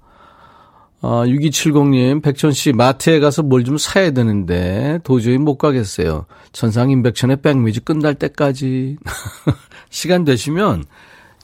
어, 1.02 1.22
6270님, 1.26 2.22
백천 2.22 2.52
씨, 2.52 2.72
마트에 2.72 3.20
가서 3.20 3.42
뭘 3.42 3.62
좀 3.64 3.76
사야 3.76 4.10
되는데, 4.12 4.98
도저히 5.04 5.36
못 5.36 5.58
가겠어요. 5.58 6.24
천상 6.52 6.90
임백천의 6.90 7.42
백뮤직 7.42 7.84
끝날 7.84 8.14
때까지. 8.14 8.96
시간 9.90 10.24
되시면, 10.24 10.84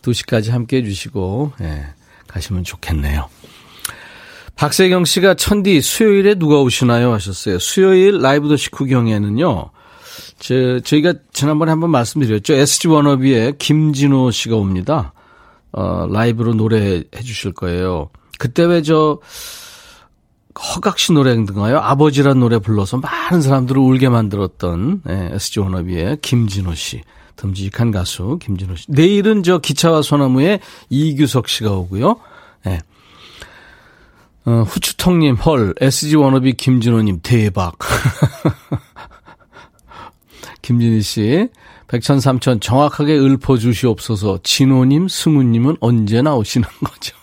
2시까지 0.00 0.50
함께 0.50 0.78
해주시고, 0.78 1.52
예, 1.60 1.84
가시면 2.26 2.64
좋겠네요. 2.64 3.28
박세경 4.60 5.06
씨가 5.06 5.36
천디 5.36 5.80
수요일에 5.80 6.34
누가 6.34 6.60
오시나요? 6.60 7.14
하셨어요. 7.14 7.58
수요일 7.58 8.20
라이브 8.20 8.46
더시 8.46 8.70
구경에는요, 8.70 9.70
저, 10.38 10.80
저희가 10.80 11.14
지난번에 11.32 11.70
한번 11.70 11.88
말씀드렸죠. 11.88 12.52
SG 12.52 12.88
워너비의 12.88 13.54
김진호 13.56 14.30
씨가 14.30 14.56
옵니다. 14.56 15.14
어, 15.72 16.06
라이브로 16.10 16.52
노래해 16.52 17.04
주실 17.24 17.52
거예요. 17.52 18.10
그때 18.38 18.62
왜 18.66 18.82
저, 18.82 19.20
허각 20.74 20.98
씨 20.98 21.14
노래인가요? 21.14 21.78
아버지란 21.78 22.38
노래 22.38 22.58
불러서 22.58 22.98
많은 22.98 23.40
사람들을 23.40 23.80
울게 23.80 24.10
만들었던 24.10 25.04
예, 25.08 25.30
SG 25.36 25.60
워너비의 25.60 26.18
김진호 26.20 26.74
씨. 26.74 27.00
듬직한 27.36 27.92
가수 27.92 28.38
김진호 28.42 28.76
씨. 28.76 28.84
내일은 28.90 29.42
저 29.42 29.56
기차와 29.56 30.02
소나무의 30.02 30.60
이규석 30.90 31.48
씨가 31.48 31.72
오고요. 31.72 32.16
예. 32.66 32.80
어, 34.50 34.64
후추통님, 34.64 35.36
헐, 35.36 35.74
SG 35.80 36.16
워너비 36.16 36.54
김진호님, 36.54 37.20
대박. 37.22 37.78
김진희 40.60 41.02
씨, 41.02 41.48
백천삼천 41.86 42.58
정확하게 42.58 43.16
읊어 43.16 43.58
주시옵소서. 43.58 44.40
진호님, 44.42 45.06
승우님은 45.06 45.76
언제 45.78 46.20
나오시는 46.20 46.66
거죠? 46.82 47.14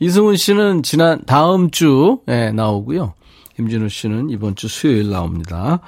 이승훈 0.00 0.36
씨는 0.36 0.82
지난 0.82 1.24
다음 1.24 1.70
주에 1.70 1.88
예, 2.28 2.50
나오고요. 2.50 3.14
김진우 3.56 3.88
씨는 3.88 4.28
이번 4.28 4.54
주 4.54 4.68
수요일 4.68 5.08
나옵니다. 5.08 5.80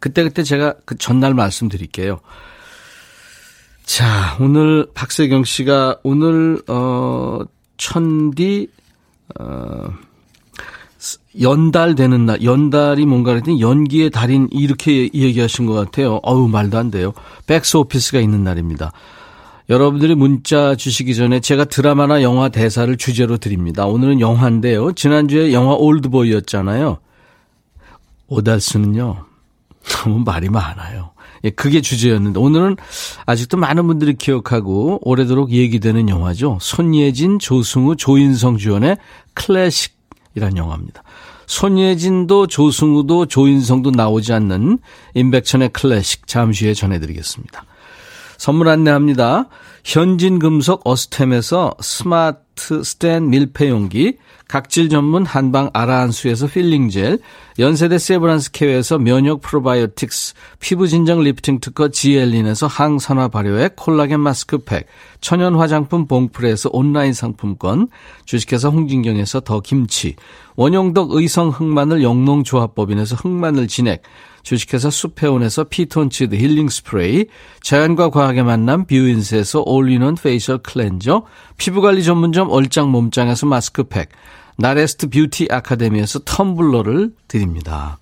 그때 0.00 0.22
그때 0.22 0.42
제가 0.42 0.74
그 0.84 0.98
전날 0.98 1.32
말씀드릴게요. 1.32 2.20
자, 3.86 4.36
오늘 4.38 4.86
박세경 4.92 5.44
씨가 5.44 6.00
오늘 6.02 6.60
어 6.68 7.40
천디 7.76 8.68
어 9.38 9.90
연달 11.40 11.94
되는 11.94 12.26
날, 12.26 12.42
연달이 12.42 13.06
뭔가 13.06 13.32
그랬더니 13.32 13.60
연기의 13.60 14.10
달인 14.10 14.48
이렇게 14.50 15.10
얘기하신 15.12 15.66
것 15.66 15.74
같아요. 15.74 16.20
어우 16.22 16.48
말도 16.48 16.78
안 16.78 16.90
돼요. 16.90 17.12
백스 17.46 17.76
오피스가 17.76 18.20
있는 18.20 18.44
날입니다. 18.44 18.92
여러분들이 19.68 20.14
문자 20.14 20.76
주시기 20.76 21.14
전에 21.14 21.40
제가 21.40 21.64
드라마나 21.64 22.22
영화 22.22 22.48
대사를 22.48 22.94
주제로 22.96 23.36
드립니다. 23.36 23.86
오늘은 23.86 24.20
영화인데요. 24.20 24.92
지난주에 24.92 25.52
영화 25.52 25.74
올드보이였잖아요. 25.74 26.98
오달스는요. 28.28 29.24
너무 29.82 30.22
말이 30.24 30.48
많아요. 30.48 31.10
예, 31.46 31.50
그게 31.50 31.80
주제였는데 31.80 32.40
오늘은 32.40 32.76
아직도 33.24 33.56
많은 33.56 33.86
분들이 33.86 34.14
기억하고 34.14 34.98
오래도록 35.02 35.50
얘기되는 35.50 36.08
영화죠. 36.08 36.58
손예진, 36.60 37.38
조승우, 37.38 37.96
조인성 37.96 38.58
주연의 38.58 38.98
클래식이란 39.34 40.56
영화입니다. 40.56 41.02
손예진도 41.46 42.48
조승우도 42.48 43.26
조인성도 43.26 43.92
나오지 43.92 44.32
않는 44.32 44.78
임백천의 45.14 45.68
클래식 45.68 46.26
잠시 46.26 46.64
후에 46.64 46.74
전해드리겠습니다. 46.74 47.64
선물 48.36 48.68
안내합니다. 48.68 49.48
현진금속 49.84 50.82
어스템에서 50.84 51.74
스마트 51.80 52.82
스텐 52.82 53.30
밀폐용기, 53.30 54.18
각질 54.48 54.88
전문 54.88 55.26
한방 55.26 55.70
아라한수에서 55.72 56.46
필링 56.46 56.88
젤, 56.88 57.18
연세대 57.58 57.98
세브란스 57.98 58.52
케어에서 58.52 58.96
면역 58.96 59.40
프로바이오틱스, 59.40 60.34
피부 60.60 60.86
진정 60.86 61.20
리프팅 61.20 61.58
특허 61.58 61.88
지엘린에서 61.88 62.68
항산화 62.68 63.28
발효액 63.28 63.74
콜라겐 63.74 64.20
마스크팩, 64.20 64.86
천연 65.20 65.56
화장품 65.56 66.06
봉프레에서 66.06 66.70
온라인 66.72 67.12
상품권, 67.12 67.88
주식회사 68.24 68.68
홍진경에서 68.68 69.40
더 69.40 69.58
김치, 69.60 70.14
원용덕 70.54 71.12
의성 71.12 71.48
흑마늘 71.48 72.04
영농조합법인에서 72.04 73.16
흑마늘 73.16 73.66
진액, 73.66 74.02
주식회사 74.44 74.90
수페온에서 74.90 75.64
피톤치드 75.64 76.36
힐링 76.36 76.68
스프레이, 76.68 77.26
자연과 77.62 78.10
과학의 78.10 78.44
만남 78.44 78.84
뷰인스에서 78.84 79.64
올리는 79.66 80.14
facial 80.14 80.58
cleanser, 80.58 81.24
피부관리 81.56 82.04
전문점 82.04 82.48
얼짱 82.50 82.88
몸짱에서 82.90 83.46
마스크팩, 83.46 84.08
나레스트 84.56 85.08
뷰티 85.08 85.48
아카데미에서 85.50 86.20
텀블러를 86.20 87.12
드립니다. 87.28 87.98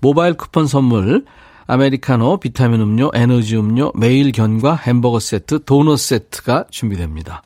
모바일 0.00 0.34
쿠폰 0.34 0.66
선물, 0.66 1.24
아메리카노, 1.66 2.38
비타민 2.38 2.80
음료, 2.80 3.10
에너지 3.14 3.56
음료, 3.56 3.92
매일 3.94 4.32
견과 4.32 4.74
햄버거 4.76 5.20
세트, 5.20 5.64
도넛 5.64 5.98
세트가 5.98 6.66
준비됩니다. 6.70 7.42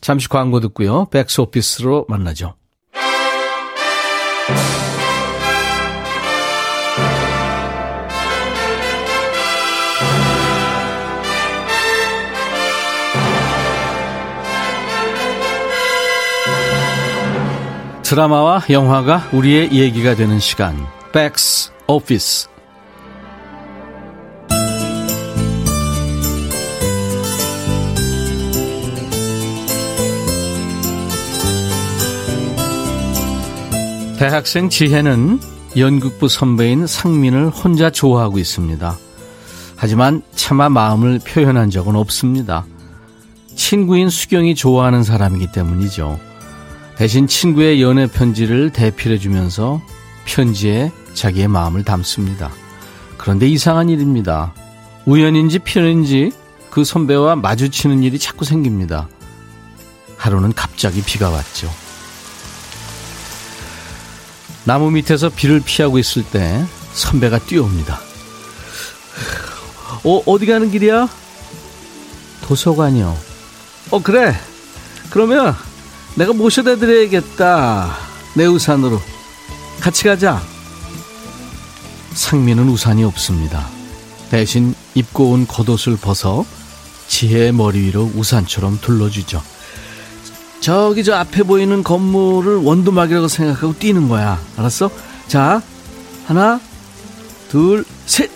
잠시 0.00 0.28
광고 0.28 0.60
듣고요. 0.60 1.06
백스 1.10 1.40
오피스로 1.40 2.06
만나죠. 2.08 2.54
드라마와 18.08 18.62
영화가 18.70 19.30
우리의 19.32 19.72
얘기가 19.72 20.14
되는 20.14 20.38
시간. 20.38 20.76
백스 21.12 21.72
오피스. 21.88 22.46
대학생 34.20 34.68
지혜는 34.68 35.40
연극부 35.76 36.28
선배인 36.28 36.86
상민을 36.86 37.48
혼자 37.48 37.90
좋아하고 37.90 38.38
있습니다. 38.38 38.96
하지만 39.74 40.22
차마 40.36 40.68
마음을 40.68 41.18
표현한 41.26 41.70
적은 41.70 41.96
없습니다. 41.96 42.66
친구인 43.56 44.10
수경이 44.10 44.54
좋아하는 44.54 45.02
사람이기 45.02 45.50
때문이죠. 45.50 46.35
대신 46.96 47.26
친구의 47.26 47.82
연애 47.82 48.06
편지를 48.06 48.70
대필해주면서 48.70 49.82
편지에 50.24 50.90
자기의 51.12 51.46
마음을 51.46 51.84
담습니다. 51.84 52.50
그런데 53.18 53.46
이상한 53.46 53.90
일입니다. 53.90 54.54
우연인지 55.04 55.58
필연인지 55.58 56.32
그 56.70 56.84
선배와 56.84 57.36
마주치는 57.36 58.02
일이 58.02 58.18
자꾸 58.18 58.44
생깁니다. 58.44 59.08
하루는 60.16 60.54
갑자기 60.54 61.02
비가 61.02 61.28
왔죠. 61.28 61.70
나무 64.64 64.90
밑에서 64.90 65.28
비를 65.28 65.60
피하고 65.60 65.98
있을 65.98 66.24
때 66.24 66.64
선배가 66.92 67.40
뛰어옵니다. 67.40 68.00
어, 70.04 70.22
어디 70.26 70.46
가는 70.46 70.70
길이야? 70.70 71.08
도서관이요. 72.42 73.16
어, 73.90 74.02
그래. 74.02 74.34
그러면 75.10 75.54
내가 76.16 76.32
모셔다 76.32 76.76
드려야겠다. 76.76 77.94
내 78.34 78.46
우산으로. 78.46 79.00
같이 79.80 80.04
가자. 80.04 80.42
상민은 82.14 82.68
우산이 82.68 83.04
없습니다. 83.04 83.68
대신 84.30 84.74
입고 84.94 85.32
온 85.32 85.46
겉옷을 85.46 85.96
벗어 85.98 86.44
지혜의 87.08 87.52
머리 87.52 87.80
위로 87.82 88.10
우산처럼 88.14 88.78
둘러주죠. 88.80 89.42
저기 90.60 91.04
저 91.04 91.14
앞에 91.14 91.42
보이는 91.42 91.84
건물을 91.84 92.56
원두막이라고 92.56 93.28
생각하고 93.28 93.78
뛰는 93.78 94.08
거야. 94.08 94.40
알았어? 94.56 94.90
자, 95.28 95.62
하나, 96.26 96.58
둘, 97.50 97.84
셋. 98.06 98.30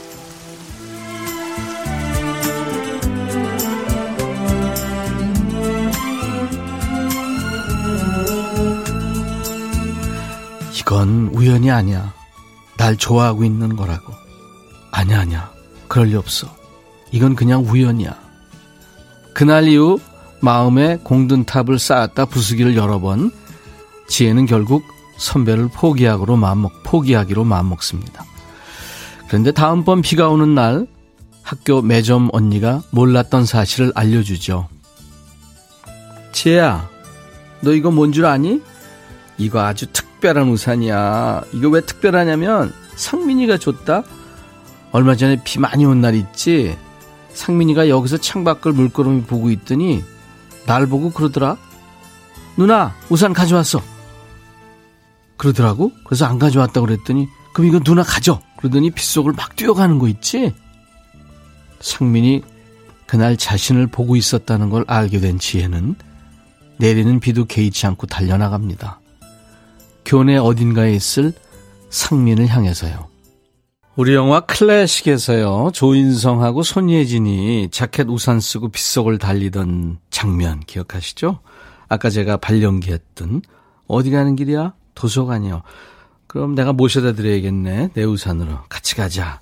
이건 10.90 11.30
우연이 11.32 11.70
아니야. 11.70 12.12
날 12.76 12.96
좋아하고 12.96 13.44
있는 13.44 13.76
거라고. 13.76 14.12
아니야, 14.90 15.20
아니야. 15.20 15.52
그럴 15.86 16.08
리 16.08 16.16
없어. 16.16 16.48
이건 17.12 17.36
그냥 17.36 17.64
우연이야. 17.64 18.18
그날 19.32 19.68
이후 19.68 20.00
마음에 20.40 20.96
공든 21.04 21.44
탑을 21.44 21.78
쌓았다 21.78 22.24
부수기를 22.24 22.74
여러 22.74 22.98
번 22.98 23.30
지혜는 24.08 24.46
결국 24.46 24.82
선배를 25.16 25.68
포기하기로 25.68 26.34
마음먹, 26.36 26.82
포기하기로 26.82 27.44
마음먹습니다. 27.44 28.24
그런데 29.28 29.52
다음번 29.52 30.02
비가 30.02 30.28
오는 30.28 30.56
날 30.56 30.88
학교 31.42 31.82
매점 31.82 32.30
언니가 32.32 32.82
몰랐던 32.90 33.46
사실을 33.46 33.92
알려주죠. 33.94 34.66
지혜야, 36.32 36.88
너 37.60 37.74
이거 37.74 37.92
뭔 37.92 38.10
줄 38.12 38.26
아니? 38.26 38.60
이거 39.38 39.60
아주 39.60 39.86
특 39.92 40.09
별한 40.20 40.48
우산이야. 40.48 41.42
이거 41.52 41.68
왜 41.68 41.80
특별하냐면 41.80 42.72
상민이가 42.96 43.58
줬다. 43.58 44.02
얼마 44.92 45.16
전에 45.16 45.42
비 45.44 45.58
많이 45.58 45.84
온 45.84 46.00
날 46.00 46.14
있지. 46.14 46.76
상민이가 47.32 47.88
여기서 47.88 48.18
창밖을 48.18 48.72
물끄러미 48.72 49.22
보고 49.22 49.50
있더니 49.50 50.04
날 50.66 50.86
보고 50.86 51.10
그러더라. 51.10 51.56
누나 52.56 52.94
우산 53.08 53.32
가져왔어. 53.32 53.82
그러더라고. 55.36 55.92
그래서 56.04 56.26
안 56.26 56.38
가져왔다고 56.38 56.86
그랬더니 56.86 57.28
그럼 57.54 57.68
이거 57.68 57.80
누나 57.80 58.02
가져. 58.02 58.40
그러더니 58.58 58.90
빗속을 58.90 59.32
막 59.32 59.56
뛰어가는 59.56 59.98
거 59.98 60.08
있지. 60.08 60.54
상민이 61.80 62.42
그날 63.06 63.36
자신을 63.36 63.86
보고 63.86 64.16
있었다는 64.16 64.70
걸 64.70 64.84
알게 64.86 65.18
된 65.20 65.38
지혜는 65.38 65.94
내리는 66.76 67.20
비도 67.20 67.46
개의치 67.46 67.86
않고 67.86 68.06
달려나갑니다. 68.06 68.99
교내 70.10 70.36
어딘가에 70.36 70.92
있을 70.92 71.32
상민을 71.88 72.48
향해서요. 72.48 73.06
우리 73.94 74.12
영화 74.14 74.40
클래식에서요. 74.40 75.70
조인성하고 75.72 76.64
손예진이 76.64 77.68
자켓 77.70 78.08
우산 78.08 78.40
쓰고 78.40 78.70
빗속을 78.70 79.18
달리던 79.18 80.00
장면 80.10 80.58
기억하시죠? 80.66 81.38
아까 81.88 82.10
제가 82.10 82.38
발연기 82.38 82.90
했던 82.90 83.40
어디 83.86 84.10
가는 84.10 84.34
길이야? 84.34 84.74
도서관이요. 84.96 85.62
그럼 86.26 86.56
내가 86.56 86.72
모셔다 86.72 87.12
드려야겠네. 87.12 87.90
내 87.94 88.02
우산으로. 88.02 88.64
같이 88.68 88.96
가자. 88.96 89.40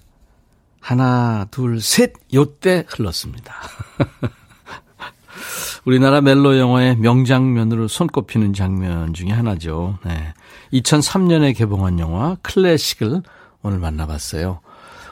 하나, 0.81 1.47
둘, 1.51 1.81
셋. 1.81 2.12
요때 2.35 2.85
흘렀습니다. 2.89 3.55
우리나라 5.87 6.21
멜로 6.21 6.59
영화의 6.59 6.97
명장면으로 6.99 7.89
손꼽히는 7.89 8.53
장면 8.53 9.14
중에 9.14 9.31
하나죠. 9.31 9.99
네. 10.05 10.35
2003년에 10.73 11.57
개봉한 11.57 11.99
영화 11.99 12.37
클래식을 12.43 13.23
오늘 13.62 13.79
만나봤어요. 13.79 14.61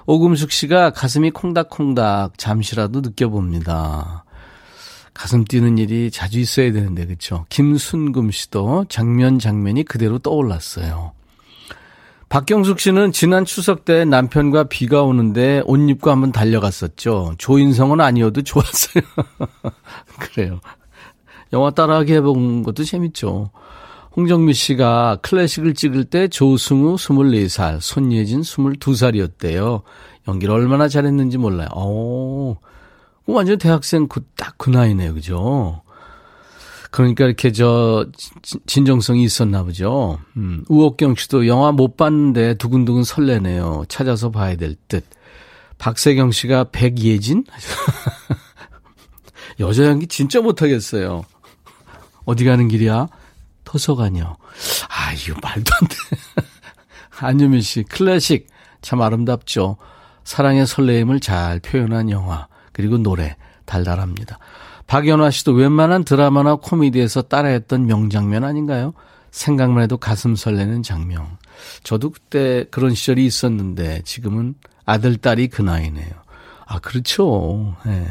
오금숙 0.07 0.53
씨가 0.53 0.91
가슴이 0.91 1.31
콩닥콩닥 1.31 2.39
잠시라도 2.39 3.01
느껴봅니다. 3.01 4.25
가슴 5.13 5.45
뛰는 5.45 5.79
일이 5.79 6.11
자주 6.11 6.39
있어야 6.39 6.73
되는데 6.73 7.07
그렇죠. 7.07 7.47
김순금 7.49 8.31
씨도 8.31 8.87
장면 8.89 9.39
장면이 9.39 9.85
그대로 9.85 10.19
떠올랐어요. 10.19 11.13
박경숙 12.29 12.81
씨는 12.81 13.13
지난 13.13 13.45
추석 13.45 13.85
때 13.85 14.05
남편과 14.05 14.65
비가 14.65 15.03
오는데 15.03 15.63
옷 15.65 15.79
입고 15.79 16.11
한번 16.11 16.33
달려갔었죠. 16.33 17.35
조인성은 17.39 18.01
아니어도 18.01 18.43
좋았어요. 18.43 19.03
그래요. 20.19 20.61
영화 21.53 21.71
따라하게 21.71 22.17
해본 22.17 22.65
것도 22.65 22.85
재밌죠. 22.85 23.51
홍정미 24.17 24.55
씨가 24.55 25.19
클래식을 25.23 25.75
찍을 25.75 26.05
때 26.05 26.27
조승우 26.29 26.95
24살, 26.97 27.81
손예진 27.81 28.41
22살이었대요. 28.41 29.83
연기를 30.27 30.55
얼마나 30.55 30.89
잘했는지 30.89 31.37
몰라요. 31.39 31.69
오, 31.75 32.57
완전 33.27 33.59
대학생 33.59 34.09
그, 34.09 34.23
딱 34.37 34.55
그 34.57 34.71
나이네요. 34.71 35.13
그죠? 35.15 35.83
그러니까 36.91 37.27
이렇게 37.27 37.53
저 37.53 38.07
진정성이 38.67 39.23
있었나 39.25 39.63
보죠. 39.65 40.19
음, 40.39 40.65
우옥경 40.69 41.15
씨도 41.17 41.47
영화 41.47 41.71
못 41.73 41.99
봤는데 41.99 42.55
두근두근 42.55 43.05
설레네요. 43.05 43.85
찾아서 43.89 44.31
봐야 44.31 44.57
될 44.57 44.77
듯. 44.89 45.05
박세경 45.77 46.31
씨가 46.31 46.71
백예진? 46.73 47.45
여자 49.61 49.85
연기 49.85 50.07
진짜 50.07 50.41
못하겠어요. 50.41 51.25
어디 52.25 52.45
가는 52.47 52.67
길이야? 52.67 53.09
도서관이요. 53.67 54.37
아, 54.89 55.13
이거 55.13 55.39
말도 55.43 55.73
안 55.81 55.89
돼. 55.89 55.97
안유민 57.21 57.61
씨, 57.61 57.83
클래식. 57.83 58.47
참 58.81 59.03
아름답죠. 59.03 59.77
사랑의 60.25 60.67
설레임을 60.67 61.21
잘 61.21 61.61
표현한 61.61 62.11
영화. 62.11 62.47
그리고 62.73 62.97
노래. 62.97 63.37
달달합니다. 63.67 64.39
박연화 64.87 65.31
씨도 65.31 65.53
웬만한 65.53 66.05
드라마나 66.05 66.55
코미디에서 66.55 67.23
따라했던 67.23 67.87
명장면 67.87 68.45
아닌가요? 68.45 68.95
생각만 69.33 69.83
해도 69.83 69.97
가슴 69.97 70.37
설레는 70.37 70.83
장면. 70.85 71.27
저도 71.83 72.11
그때 72.11 72.65
그런 72.71 72.95
시절이 72.95 73.27
있었는데 73.27 74.03
지금은 74.05 74.55
아들, 74.85 75.17
딸이 75.17 75.49
그 75.49 75.63
나이네요. 75.63 76.13
아, 76.65 76.79
그렇죠. 76.79 77.75
네. 77.85 78.07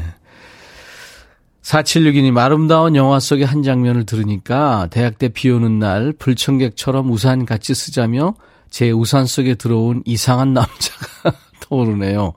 4762님, 1.66 2.38
아름다운 2.38 2.94
영화 2.94 3.18
속의 3.18 3.44
한 3.44 3.64
장면을 3.64 4.06
들으니까 4.06 4.86
대학 4.92 5.18
때 5.18 5.28
비 5.28 5.50
오는 5.50 5.80
날 5.80 6.12
불청객처럼 6.12 7.10
우산 7.10 7.44
같이 7.44 7.74
쓰자며 7.74 8.34
제 8.70 8.92
우산 8.92 9.26
속에 9.26 9.56
들어온 9.56 10.00
이상한 10.04 10.54
남자가 10.54 11.32
떠오르네요. 11.68 12.34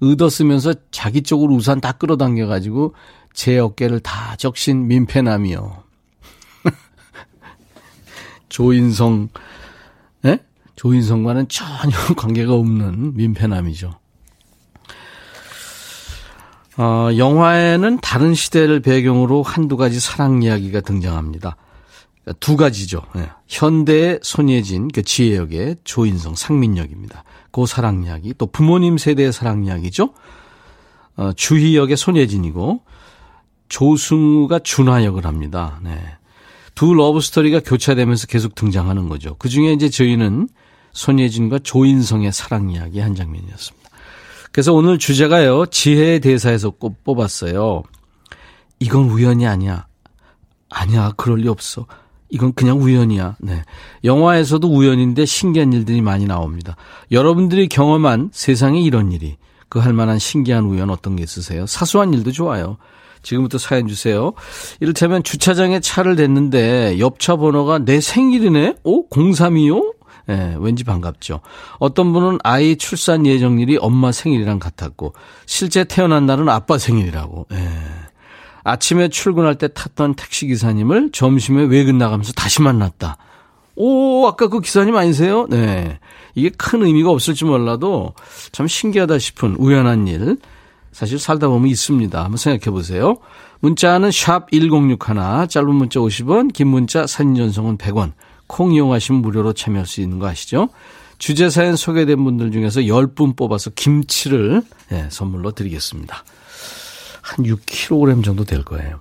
의도 0.00 0.28
쓰면서 0.28 0.74
자기 0.90 1.22
쪽으로 1.22 1.54
우산 1.54 1.80
다 1.80 1.92
끌어당겨가지고 1.92 2.94
제 3.32 3.56
어깨를 3.60 4.00
다 4.00 4.34
적신 4.34 4.88
민폐남이요. 4.88 5.84
조인성, 8.48 9.28
예? 10.24 10.40
조인성과는 10.74 11.46
전혀 11.46 11.96
관계가 12.18 12.52
없는 12.52 13.14
민폐남이죠. 13.14 14.01
어, 16.82 17.16
영화에는 17.16 18.00
다른 18.00 18.34
시대를 18.34 18.80
배경으로 18.80 19.44
한두 19.44 19.76
가지 19.76 20.00
사랑 20.00 20.42
이야기가 20.42 20.80
등장합니다. 20.80 21.56
그러니까 22.24 22.38
두 22.40 22.56
가지죠. 22.56 23.02
예. 23.16 23.30
현대의 23.46 24.18
손예진, 24.20 24.88
그 24.88 25.02
지혜 25.04 25.36
역의 25.36 25.76
조인성, 25.84 26.34
상민 26.34 26.76
역입니다. 26.76 27.22
그 27.52 27.66
사랑 27.66 28.02
이야기. 28.02 28.34
또 28.36 28.46
부모님 28.46 28.98
세대의 28.98 29.32
사랑 29.32 29.64
이야기죠. 29.64 30.12
어, 31.16 31.32
주희 31.34 31.76
역의 31.76 31.96
손예진이고 31.96 32.80
조승우가 33.68 34.58
준하 34.60 35.04
역을 35.04 35.24
합니다. 35.24 35.78
네. 35.84 36.00
두 36.74 36.94
러브 36.94 37.20
스토리가 37.20 37.60
교차되면서 37.60 38.26
계속 38.26 38.56
등장하는 38.56 39.08
거죠. 39.08 39.36
그 39.38 39.48
중에 39.48 39.72
이제 39.72 39.88
저희는 39.88 40.48
손예진과 40.90 41.60
조인성의 41.60 42.32
사랑 42.32 42.70
이야기 42.70 42.98
한 42.98 43.14
장면이었습니다. 43.14 43.81
그래서 44.52 44.72
오늘 44.72 44.98
주제가요, 44.98 45.66
지혜의 45.66 46.20
대사에서 46.20 46.70
꼭 46.70 47.02
뽑았어요. 47.04 47.82
이건 48.80 49.04
우연이 49.10 49.46
아니야. 49.46 49.86
아니야, 50.70 51.12
그럴 51.16 51.38
리 51.38 51.48
없어. 51.48 51.86
이건 52.28 52.52
그냥 52.54 52.80
우연이야. 52.80 53.36
네. 53.40 53.62
영화에서도 54.04 54.66
우연인데 54.68 55.26
신기한 55.26 55.72
일들이 55.72 56.00
많이 56.00 56.26
나옵니다. 56.26 56.76
여러분들이 57.10 57.68
경험한 57.68 58.30
세상에 58.32 58.80
이런 58.80 59.12
일이, 59.12 59.36
그 59.68 59.78
할 59.80 59.92
만한 59.92 60.18
신기한 60.18 60.64
우연 60.64 60.90
어떤 60.90 61.16
게 61.16 61.22
있으세요? 61.22 61.66
사소한 61.66 62.12
일도 62.12 62.32
좋아요. 62.32 62.76
지금부터 63.22 63.56
사연 63.58 63.86
주세요. 63.86 64.32
이를테면 64.80 65.22
주차장에 65.22 65.80
차를 65.80 66.16
댔는데 66.16 66.98
옆차 66.98 67.36
번호가 67.36 67.78
내 67.78 68.00
생일이네? 68.00 68.76
오? 68.84 69.06
0325? 69.10 69.94
예, 70.28 70.54
왠지 70.58 70.84
반갑죠. 70.84 71.40
어떤 71.78 72.12
분은 72.12 72.38
아이 72.44 72.76
출산 72.76 73.26
예정일이 73.26 73.78
엄마 73.80 74.12
생일이랑 74.12 74.58
같았고, 74.58 75.14
실제 75.46 75.84
태어난 75.84 76.26
날은 76.26 76.48
아빠 76.48 76.78
생일이라고. 76.78 77.46
예. 77.52 77.68
아침에 78.64 79.08
출근할 79.08 79.56
때 79.56 79.68
탔던 79.68 80.14
택시 80.14 80.46
기사님을 80.46 81.10
점심에 81.12 81.64
외근 81.64 81.98
나가면서 81.98 82.32
다시 82.32 82.62
만났다. 82.62 83.16
오, 83.74 84.26
아까 84.26 84.48
그 84.48 84.60
기사님 84.60 84.96
아니세요? 84.96 85.46
네. 85.48 85.98
이게 86.34 86.50
큰 86.50 86.82
의미가 86.82 87.10
없을지 87.10 87.44
몰라도 87.44 88.14
참 88.52 88.68
신기하다 88.68 89.18
싶은 89.18 89.56
우연한 89.56 90.06
일. 90.06 90.36
사실 90.92 91.18
살다 91.18 91.48
보면 91.48 91.68
있습니다. 91.68 92.22
한번 92.22 92.36
생각해 92.36 92.70
보세요. 92.70 93.16
문자는 93.60 94.10
샵 94.10 94.50
1061, 94.50 94.98
짧은 95.48 95.74
문자 95.74 96.00
50원, 96.00 96.52
긴 96.52 96.68
문자 96.68 97.06
사진 97.06 97.34
전송은 97.34 97.78
100원. 97.78 98.12
콩 98.46 98.72
이용하시면 98.74 99.22
무료로 99.22 99.52
참여할 99.54 99.86
수 99.86 100.00
있는 100.00 100.18
거 100.18 100.28
아시죠? 100.28 100.68
주제 101.18 101.50
사연 101.50 101.76
소개된 101.76 102.22
분들 102.24 102.50
중에서 102.52 102.80
10분 102.80 103.36
뽑아서 103.36 103.70
김치를 103.70 104.62
네, 104.90 105.06
선물로 105.10 105.52
드리겠습니다. 105.52 106.24
한 107.22 107.44
6kg 107.44 108.24
정도 108.24 108.44
될 108.44 108.64
거예요. 108.64 109.00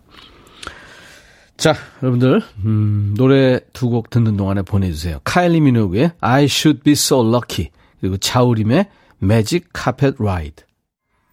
자, 1.58 1.76
여러분들, 2.02 2.42
음, 2.66 3.14
노래 3.18 3.60
두 3.74 3.90
곡 3.90 4.10
듣는 4.10 4.36
동안에 4.38 4.62
보내주세요. 4.64 5.20
카일리 5.24 5.62
미노그의 5.62 6.12
I 6.20 6.46
Should 6.46 6.82
Be 6.84 6.94
So 6.94 7.22
Lucky, 7.28 7.70
그리고 8.00 8.18
자우림의 8.18 8.88
Magic 9.22 9.68
Carpet 9.76 10.18
Ride. 10.20 10.64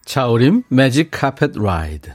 자우림, 0.05 0.63
Magic 0.73 1.11
Carpet 1.19 1.59
Ride. 1.59 2.13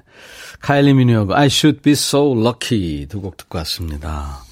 카일리 0.62 0.94
미노그, 0.94 1.34
I 1.34 1.48
Should 1.48 1.82
Be 1.82 1.94
So 1.94 2.34
Lucky 2.40 3.08
두 3.08 3.22
곡 3.22 3.38
듣고 3.38 3.58
왔습니다. 3.60 4.44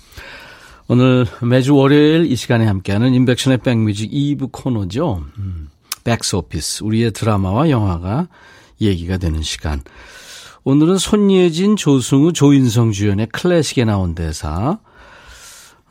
오늘 0.93 1.25
매주 1.41 1.73
월요일 1.73 2.29
이 2.29 2.35
시간에 2.35 2.65
함께하는 2.65 3.13
임백천의 3.13 3.59
백뮤직 3.59 4.11
2부 4.11 4.51
코너죠. 4.51 5.23
음, 5.37 5.69
백스오피스. 6.03 6.83
우리의 6.83 7.11
드라마와 7.11 7.69
영화가 7.69 8.27
얘기가 8.81 9.15
되는 9.15 9.41
시간. 9.41 9.81
오늘은 10.65 10.97
손예진, 10.97 11.77
조승우, 11.77 12.33
조인성 12.33 12.91
주연의 12.91 13.27
클래식에 13.27 13.85
나온 13.85 14.15
대사. 14.15 14.79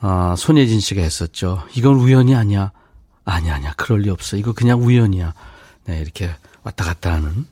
아, 0.01 0.35
손예진 0.37 0.81
씨가 0.81 1.01
했었죠. 1.01 1.63
이건 1.75 1.95
우연이 1.95 2.35
아니야. 2.35 2.71
아니야, 3.25 3.55
아니야. 3.55 3.73
그럴 3.79 4.01
리 4.03 4.11
없어. 4.11 4.37
이거 4.37 4.53
그냥 4.53 4.83
우연이야. 4.83 5.33
네, 5.87 5.99
이렇게 5.99 6.29
왔다 6.63 6.85
갔다 6.85 7.15
하는. 7.15 7.47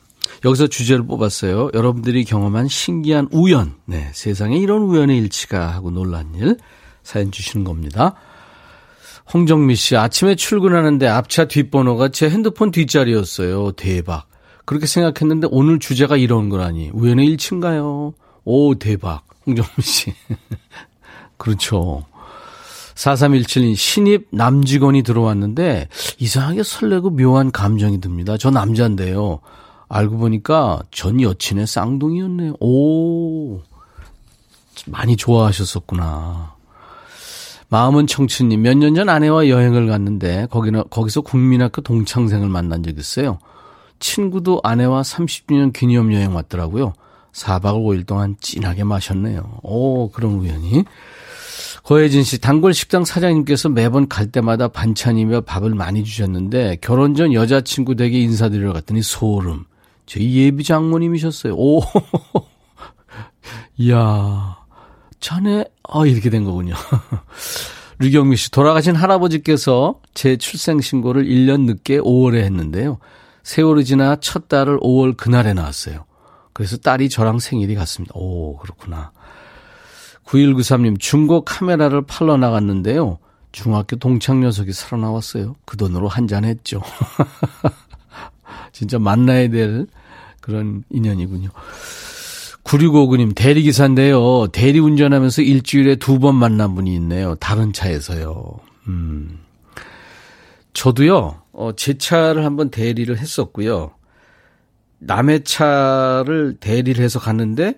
여기서 0.45 0.67
주제를 0.67 1.07
뽑았어요. 1.07 1.71
여러분들이 1.73 2.27
경험한 2.27 2.69
신기한 2.69 3.29
우연. 3.33 3.77
네, 3.87 4.11
세상에 4.13 4.59
이런 4.59 4.83
우연의 4.83 5.17
일치가 5.17 5.69
하고 5.69 5.91
놀란 5.91 6.35
일. 6.35 6.59
사연 7.09 7.31
주시는 7.31 7.65
겁니다. 7.65 8.13
홍정미 9.33 9.77
씨, 9.77 9.97
아침에 9.97 10.35
출근하는데 10.35 11.09
앞차 11.09 11.47
뒷번호가 11.47 12.11
제 12.11 12.29
핸드폰 12.29 12.71
뒷자리였어요. 12.71 13.73
대박. 13.73 14.27
그렇게 14.67 14.87
생각했는데 14.87 15.49
오늘 15.51 15.79
주제가 15.79 16.19
이런 16.19 16.51
거라니. 16.51 16.91
우연의 16.93 17.27
일치인가요? 17.29 18.13
오, 18.45 18.75
대박. 18.75 19.25
홍정미 19.47 19.71
씨. 19.81 20.13
그렇죠. 21.39 22.05
4317님, 22.95 23.75
신입 23.75 24.29
남직원이 24.31 25.03
들어왔는데 25.03 25.89
이상하게 26.19 26.63
설레고 26.63 27.11
묘한 27.11 27.51
감정이 27.53 28.03
듭니다. 28.03 28.37
저 28.37 28.51
남자인데요. 28.51 29.41
알고 29.89 30.19
보니까 30.19 30.83
전 30.91 31.23
여친의 31.23 31.67
쌍둥이였네요. 31.67 32.57
오, 32.61 33.63
많이 34.87 35.17
좋아하셨었구나. 35.17 36.58
마음은 37.71 38.07
청춘님, 38.07 38.63
몇 38.63 38.77
년 38.79 38.95
전 38.95 39.09
아내와 39.09 39.49
여행을 39.49 39.87
갔는데 39.89 40.47
거기는, 40.51 40.83
거기서 40.91 41.21
국민학교 41.21 41.83
동창생을 41.83 42.49
만난 42.49 42.83
적 42.83 42.99
있어요. 42.99 43.39
친구도 43.99 44.61
아내와 44.65 45.03
30주년 45.03 45.73
기념 45.73 46.13
여행 46.15 46.35
왔더라고요. 46.35 46.95
4박 47.33 47.75
5일 47.85 48.07
동안 48.07 48.37
진하게 48.41 48.85
마셨네요. 48.85 49.61
오, 49.63 50.11
그런 50.11 50.33
우연히. 50.35 50.85
고혜진 51.83 52.23
씨, 52.23 52.39
단골 52.41 52.75
식당 52.75 53.05
사장님께서 53.05 53.69
매번 53.71 54.09
갈 54.09 54.31
때마다 54.31 54.69
반찬이며 54.69 55.43
밥을 55.43 55.75
많이 55.75 56.05
주셨는데 56.05 56.79
결혼 56.81 57.15
전 57.15 57.33
여자친구 57.33 57.97
댁에 57.97 58.19
인사드리러 58.19 58.73
갔더니 58.73 59.03
소름. 59.03 59.65
저희 60.07 60.37
예비 60.37 60.65
장모님이셨어요. 60.65 61.55
오, 61.57 61.81
이야, 63.79 64.58
자네, 65.21 65.65
아, 65.89 66.07
이렇게 66.07 66.31
된 66.31 66.45
거군요. 66.45 66.75
류경미 68.01 68.37
씨, 68.37 68.51
돌아가신 68.51 68.95
할아버지께서 68.95 70.01
제 70.15 70.37
출생신고를 70.37 71.25
1년 71.25 71.63
늦게 71.63 71.99
5월에 71.99 72.37
했는데요. 72.45 72.99
세월이 73.43 73.85
지나 73.85 74.17
첫 74.21 74.49
딸을 74.49 74.79
5월 74.81 75.17
그날에 75.17 75.53
낳았어요. 75.55 76.05
그래서 76.53 76.77
딸이 76.77 77.09
저랑 77.09 77.39
생일이 77.41 77.75
같습니다. 77.75 78.13
오, 78.15 78.57
그렇구나. 78.59 79.11
9193님, 80.25 81.01
중고 81.01 81.45
카메라를 81.45 82.03
팔러 82.03 82.37
나갔는데요. 82.37 83.19
중학교 83.51 83.97
동창 83.97 84.41
녀석이 84.41 84.73
살아나왔어요. 84.73 85.57
그 85.65 85.77
돈으로 85.77 86.07
한 86.09 86.29
잔 86.29 86.45
했죠. 86.45 86.83
진짜 88.73 88.99
만나야 88.99 89.49
될 89.49 89.87
그런 90.41 90.85
인연이군요. 90.91 91.49
9659님, 92.69 93.35
대리기사인데요. 93.35 94.49
대리 94.53 94.79
운전하면서 94.79 95.43
일주일에 95.43 95.97
두 95.97 96.19
번 96.19 96.35
만난 96.35 96.75
분이 96.75 96.93
있네요. 96.97 97.35
다른 97.37 97.73
차에서요. 97.73 98.59
음. 98.89 99.39
저도요, 100.75 101.43
어, 101.53 101.73
제 101.77 101.97
차를 101.97 102.45
한번 102.45 102.71
대리를 102.71 103.17
했었고요. 103.17 103.93
남의 104.99 105.45
차를 105.45 106.59
대리를 106.61 107.03
해서 107.03 107.19
갔는데, 107.19 107.75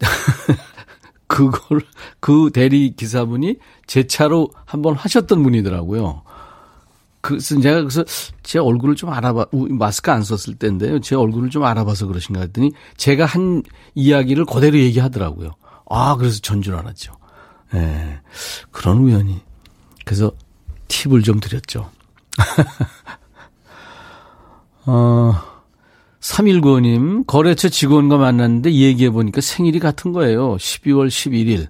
그걸, 1.28 1.82
그 2.18 2.50
대리 2.52 2.94
기사분이 2.96 3.56
제 3.86 4.06
차로 4.06 4.48
한번 4.64 4.94
하셨던 4.94 5.42
분이더라고요. 5.42 6.22
그래서 7.22 7.58
제가 7.60 7.78
그래서 7.80 8.04
제 8.42 8.58
얼굴을 8.58 8.94
좀 8.96 9.08
알아봐, 9.10 9.46
마스크 9.70 10.10
안 10.10 10.22
썼을 10.22 10.56
때인데요. 10.58 11.00
제 11.00 11.14
얼굴을 11.16 11.48
좀 11.50 11.64
알아봐서 11.64 12.06
그러신가 12.08 12.40
했더니 12.40 12.72
제가 12.98 13.24
한 13.24 13.62
이야기를 13.94 14.44
그대로 14.44 14.76
얘기하더라고요. 14.78 15.52
아, 15.88 16.16
그래서 16.16 16.40
전 16.40 16.60
줄 16.62 16.74
알았죠. 16.74 17.12
예. 17.74 17.78
네, 17.78 18.20
그런 18.70 18.98
우연히. 18.98 19.40
그래서 20.04 20.32
팁을 20.88 21.22
좀 21.22 21.40
드렸죠. 21.40 21.90
어, 24.86 25.34
3195님, 26.20 27.26
거래처 27.26 27.68
직원과 27.68 28.18
만났는데 28.18 28.72
얘기해보니까 28.72 29.40
생일이 29.40 29.78
같은 29.78 30.12
거예요. 30.12 30.56
12월 30.56 31.08
11일. 31.08 31.66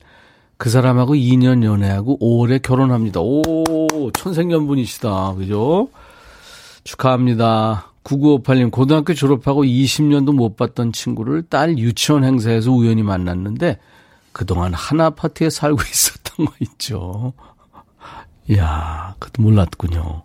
그 0.62 0.70
사람하고 0.70 1.14
2년 1.14 1.64
연애하고 1.64 2.20
5월에 2.20 2.62
결혼합니다. 2.62 3.18
오, 3.20 4.12
천생연분이시다. 4.12 5.34
그죠? 5.34 5.88
축하합니다. 6.84 7.90
9958님, 8.04 8.70
고등학교 8.70 9.12
졸업하고 9.12 9.64
20년도 9.64 10.32
못 10.32 10.56
봤던 10.56 10.92
친구를 10.92 11.42
딸 11.48 11.76
유치원 11.78 12.22
행사에서 12.22 12.70
우연히 12.70 13.02
만났는데 13.02 13.80
그동안 14.30 14.72
한 14.72 15.00
아파트에 15.00 15.50
살고 15.50 15.82
있었던 15.82 16.46
거 16.46 16.52
있죠. 16.60 17.32
이야, 18.48 19.16
그것도 19.18 19.42
몰랐군요. 19.42 20.22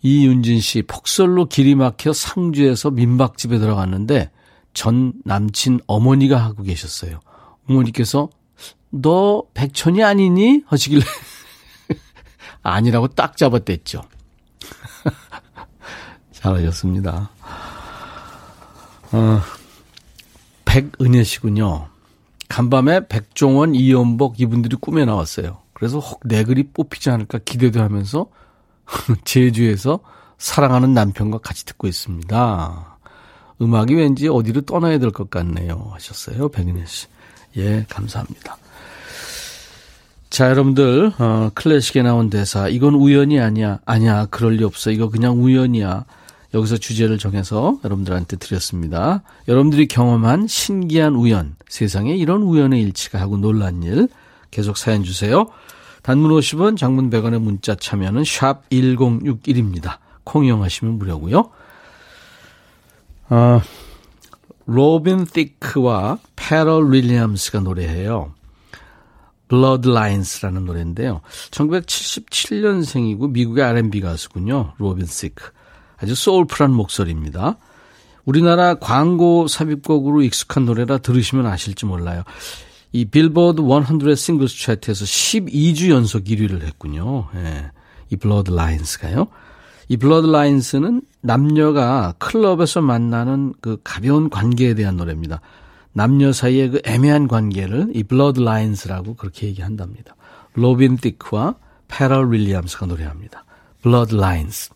이윤진 0.00 0.60
씨, 0.60 0.80
폭설로 0.80 1.48
길이 1.48 1.74
막혀 1.74 2.14
상주에서 2.14 2.92
민박집에 2.92 3.58
들어갔는데 3.58 4.30
전 4.72 5.12
남친 5.26 5.80
어머니가 5.86 6.38
하고 6.38 6.62
계셨어요. 6.62 7.20
어머니께서 7.68 8.30
너 9.02 9.44
백천이 9.54 10.02
아니니? 10.02 10.62
하시길래 10.66 11.04
아니라고 12.62 13.08
딱 13.08 13.36
잡아댔죠. 13.36 14.02
잘하셨습니다. 16.32 17.30
어, 19.12 19.40
백은혜 20.64 21.22
씨군요. 21.24 21.88
간밤에 22.48 23.08
백종원, 23.08 23.74
이연복 23.74 24.40
이분들이 24.40 24.76
꿈에 24.76 25.04
나왔어요. 25.04 25.58
그래서 25.72 25.98
혹 25.98 26.20
내 26.24 26.44
글이 26.44 26.70
뽑히지 26.72 27.10
않을까 27.10 27.38
기대도 27.44 27.82
하면서 27.82 28.26
제주에서 29.24 30.00
사랑하는 30.38 30.94
남편과 30.94 31.38
같이 31.38 31.64
듣고 31.64 31.86
있습니다. 31.86 32.98
음악이 33.62 33.94
왠지 33.94 34.28
어디로 34.28 34.62
떠나야 34.62 34.98
될 34.98 35.10
것 35.12 35.30
같네요. 35.30 35.90
하셨어요. 35.92 36.48
백은혜 36.50 36.84
씨. 36.86 37.06
예, 37.56 37.86
감사합니다. 37.88 38.56
자, 40.36 40.50
여러분들, 40.50 41.14
어, 41.18 41.50
클래식에 41.54 42.02
나온 42.02 42.28
대사, 42.28 42.68
이건 42.68 42.92
우연이 42.92 43.40
아니야. 43.40 43.78
아니야, 43.86 44.26
그럴 44.26 44.56
리 44.56 44.64
없어. 44.64 44.90
이거 44.90 45.08
그냥 45.08 45.42
우연이야. 45.42 46.04
여기서 46.52 46.76
주제를 46.76 47.16
정해서 47.16 47.78
여러분들한테 47.82 48.36
드렸습니다. 48.36 49.22
여러분들이 49.48 49.86
경험한 49.88 50.46
신기한 50.46 51.14
우연, 51.14 51.56
세상에 51.70 52.14
이런 52.14 52.42
우연의 52.42 52.82
일치가 52.82 53.18
하고 53.18 53.38
놀란 53.38 53.82
일, 53.82 54.08
계속 54.50 54.76
사연 54.76 55.04
주세요. 55.04 55.46
단문 56.02 56.30
50원, 56.30 56.76
장문 56.76 57.08
100원의 57.08 57.38
문자 57.38 57.74
참여는 57.74 58.24
샵 58.26 58.68
1061입니다. 58.68 60.00
콩 60.22 60.44
이용하시면 60.44 60.98
무료고요. 60.98 61.50
어, 63.30 63.62
로빈 64.66 65.24
시크와 65.24 66.18
패럴 66.36 66.92
윌리엄스가 66.92 67.60
노래해요. 67.60 68.35
Blurred 69.48 69.93
Lines라는 69.93 70.64
노래인데요. 70.64 71.20
1977년생이고 71.50 73.30
미국의 73.30 73.64
R&B 73.64 74.00
가수군요. 74.00 74.72
로빈 74.78 75.06
시크. 75.06 75.50
아주 75.98 76.14
soulful한 76.14 76.72
목소리입니다. 76.72 77.56
우리나라 78.24 78.74
광고 78.74 79.46
삽입곡으로 79.46 80.22
익숙한 80.22 80.66
노래라 80.66 80.98
들으시면 80.98 81.46
아실지 81.46 81.86
몰라요. 81.86 82.22
이 82.92 83.04
빌보드 83.04 83.62
100 83.62 84.16
singles 84.16 84.62
차트에서 84.62 85.04
12주 85.04 85.90
연속 85.90 86.24
1위를 86.24 86.62
했군요. 86.62 87.28
예. 87.36 87.70
이 88.10 88.16
Blurred 88.16 88.62
Lines가요. 88.62 89.28
이 89.88 89.96
Blurred 89.96 90.42
Lines는 90.42 91.02
남녀가 91.20 92.14
클럽에서 92.18 92.80
만나는 92.80 93.54
그 93.60 93.78
가벼운 93.84 94.28
관계에 94.28 94.74
대한 94.74 94.96
노래입니다. 94.96 95.40
남녀 95.96 96.30
사이의 96.30 96.68
그 96.68 96.80
애매한 96.84 97.26
관계를 97.26 97.88
이 97.94 98.02
Blurred 98.02 98.51
Lines라고 98.51 99.14
그렇게 99.14 99.46
얘기한답니다. 99.46 100.14
로빈 100.52 100.98
시크와 100.98 101.54
패럴 101.88 102.30
윌리엄스가 102.30 102.84
노래합니다. 102.84 103.46
Blurred 103.82 104.30
Lines. 104.30 104.72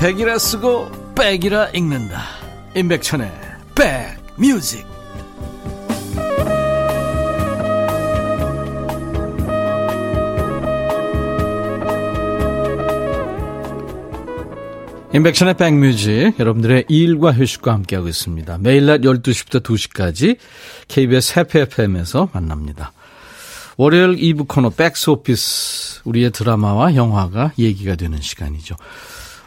백이라 0.00 0.38
쓰고 0.38 1.14
백이라 1.14 1.68
읽는다. 1.68 2.22
임백천의 2.74 3.30
백뮤직. 3.76 4.87
인백션의 15.14 15.54
백뮤직 15.56 16.38
여러분들의 16.38 16.84
일과 16.88 17.32
휴식과 17.32 17.72
함께하고 17.72 18.08
있습니다. 18.08 18.58
매일 18.58 18.84
낮 18.84 19.00
12시부터 19.00 19.62
2시까지 19.62 20.36
KBS 20.88 21.38
해피 21.38 21.58
FM에서 21.60 22.28
만납니다. 22.34 22.92
월요일 23.78 24.16
2부 24.16 24.46
코너 24.46 24.68
백스오피스 24.68 26.02
우리의 26.04 26.30
드라마와 26.32 26.94
영화가 26.94 27.52
얘기가 27.58 27.94
되는 27.94 28.20
시간이죠. 28.20 28.76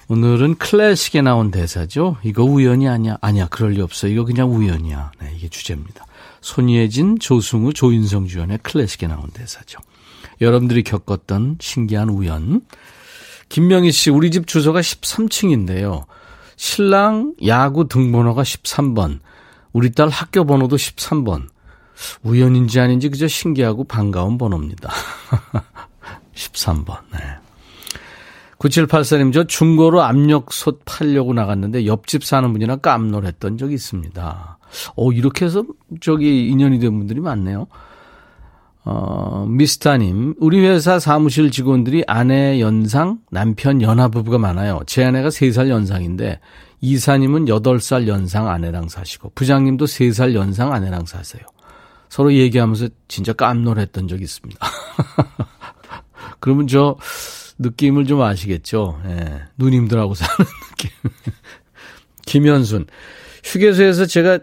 오늘은 0.07 0.55
클래식에 0.55 1.22
나온 1.22 1.51
대사죠. 1.51 2.18
이거 2.24 2.43
우연이 2.43 2.89
아니야. 2.89 3.18
아니야. 3.22 3.47
그럴 3.47 3.72
리 3.74 3.82
없어. 3.82 4.07
이거 4.07 4.26
그냥 4.26 4.51
우연이야. 4.51 5.12
네, 5.22 5.34
이게 5.38 5.47
주제입니다. 5.47 6.05
손예진, 6.41 7.20
조승우, 7.20 7.74
조인성 7.74 8.28
주연의 8.28 8.59
클래식에 8.64 9.07
나온 9.07 9.30
대사죠. 9.30 9.80
여러분들이 10.41 10.82
겪었던 10.84 11.57
신기한 11.62 12.09
우연. 12.09 12.62
김명희 13.51 13.91
씨, 13.91 14.09
우리 14.09 14.31
집 14.31 14.47
주소가 14.47 14.79
13층인데요. 14.79 16.05
신랑 16.55 17.33
야구 17.45 17.85
등번호가 17.85 18.43
13번. 18.43 19.19
우리 19.73 19.91
딸 19.91 20.07
학교 20.07 20.45
번호도 20.45 20.77
13번. 20.77 21.49
우연인지 22.23 22.79
아닌지 22.79 23.09
그저 23.09 23.27
신기하고 23.27 23.83
반가운 23.83 24.37
번호입니다. 24.37 24.89
13번. 26.33 26.99
네. 27.11 27.19
9784님, 28.57 29.33
저 29.33 29.43
중고로 29.43 30.01
압력솥 30.01 30.83
팔려고 30.85 31.33
나갔는데 31.33 31.85
옆집 31.85 32.23
사는 32.23 32.53
분이랑 32.53 32.79
깜놀했던 32.79 33.57
적이 33.57 33.73
있습니다. 33.73 34.59
오, 34.95 35.11
이렇게 35.11 35.43
해서 35.43 35.65
저기 35.99 36.47
인연이 36.47 36.79
된 36.79 36.97
분들이 36.97 37.19
많네요. 37.19 37.67
어, 38.84 39.45
미스타님, 39.47 40.36
우리 40.39 40.65
회사 40.65 40.99
사무실 40.99 41.51
직원들이 41.51 42.03
아내 42.07 42.59
연상, 42.59 43.19
남편 43.29 43.82
연하 43.82 44.07
부부가 44.07 44.39
많아요. 44.39 44.82
제 44.88 45.03
아내가 45.03 45.29
3살 45.29 45.69
연상인데, 45.69 46.39
이사님은 46.82 47.45
8살 47.45 48.07
연상 48.07 48.49
아내랑 48.49 48.89
사시고, 48.89 49.34
부장님도 49.36 49.86
3살 49.86 50.34
연상 50.34 50.73
아내랑 50.73 51.05
사세요. 51.05 51.43
서로 52.09 52.34
얘기하면서 52.34 52.89
진짜 53.07 53.34
깜놀했던 53.34 54.07
적이 54.07 54.23
있습니다. 54.23 54.67
그러면 56.39 56.67
저 56.67 56.97
느낌을 57.59 58.05
좀 58.05 58.21
아시겠죠? 58.21 58.99
예, 59.05 59.43
누님들하고 59.57 60.15
사는 60.15 60.36
느낌. 60.71 60.89
김현순, 62.25 62.88
휴게소에서 63.43 64.07
제가 64.07 64.36
어, 64.36 64.39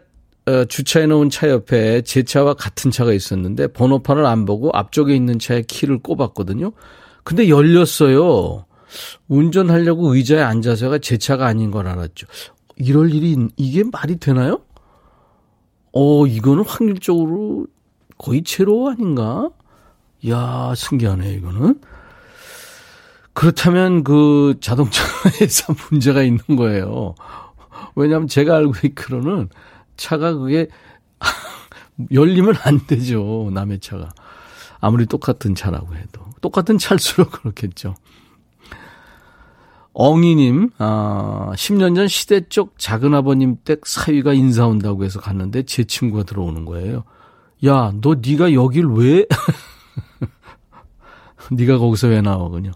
주차해 0.68 1.06
놓은 1.06 1.30
차 1.30 1.48
옆에 1.48 2.02
제 2.02 2.22
차와 2.22 2.54
같은 2.54 2.90
차가 2.90 3.12
있었는데 3.12 3.68
번호판을 3.68 4.24
안 4.24 4.44
보고 4.44 4.70
앞쪽에 4.72 5.14
있는 5.14 5.38
차에 5.38 5.62
키를 5.62 5.98
꼽았거든요. 5.98 6.72
근데 7.24 7.48
열렸어요. 7.48 8.64
운전하려고 9.28 10.14
의자에 10.14 10.40
앉아서가 10.40 10.98
제 10.98 11.18
차가 11.18 11.46
아닌 11.46 11.70
걸 11.70 11.86
알았죠. 11.86 12.26
이럴 12.76 13.12
일이 13.12 13.36
이게 13.56 13.84
말이 13.90 14.16
되나요? 14.18 14.60
어, 15.92 16.26
이거는 16.26 16.64
확률적으로 16.64 17.66
거의 18.16 18.42
제로 18.42 18.88
아닌가? 18.88 19.50
야, 20.28 20.72
신기하네, 20.74 21.34
이거는. 21.34 21.80
그렇다면 23.32 24.02
그 24.04 24.56
자동차 24.60 25.02
회사 25.40 25.72
문제가 25.90 26.22
있는 26.22 26.40
거예요. 26.56 27.14
왜냐하면 27.94 28.26
제가 28.26 28.56
알고 28.56 28.72
있기로는 28.84 29.48
차가 29.98 30.32
그게 30.32 30.68
열리면 32.10 32.54
안 32.62 32.86
되죠. 32.86 33.50
남의 33.52 33.80
차가. 33.80 34.08
아무리 34.80 35.04
똑같은 35.04 35.54
차라고 35.54 35.94
해도. 35.94 36.22
똑같은 36.40 36.78
차일수록 36.78 37.32
그렇겠죠. 37.42 37.94
엉이님, 39.92 40.70
아, 40.78 41.50
10년 41.54 41.96
전 41.96 42.06
시대 42.06 42.48
쪽 42.48 42.78
작은아버님 42.78 43.58
댁 43.64 43.84
사위가 43.84 44.32
인사 44.32 44.66
온다고 44.66 45.04
해서 45.04 45.20
갔는데 45.20 45.64
제 45.64 45.82
친구가 45.82 46.22
들어오는 46.22 46.64
거예요. 46.64 47.02
야, 47.66 47.92
너 48.00 48.14
네가 48.14 48.52
여길 48.52 48.86
왜? 48.86 49.26
네가 51.50 51.78
거기서 51.78 52.08
왜 52.08 52.20
나와, 52.20 52.48
그냥. 52.48 52.74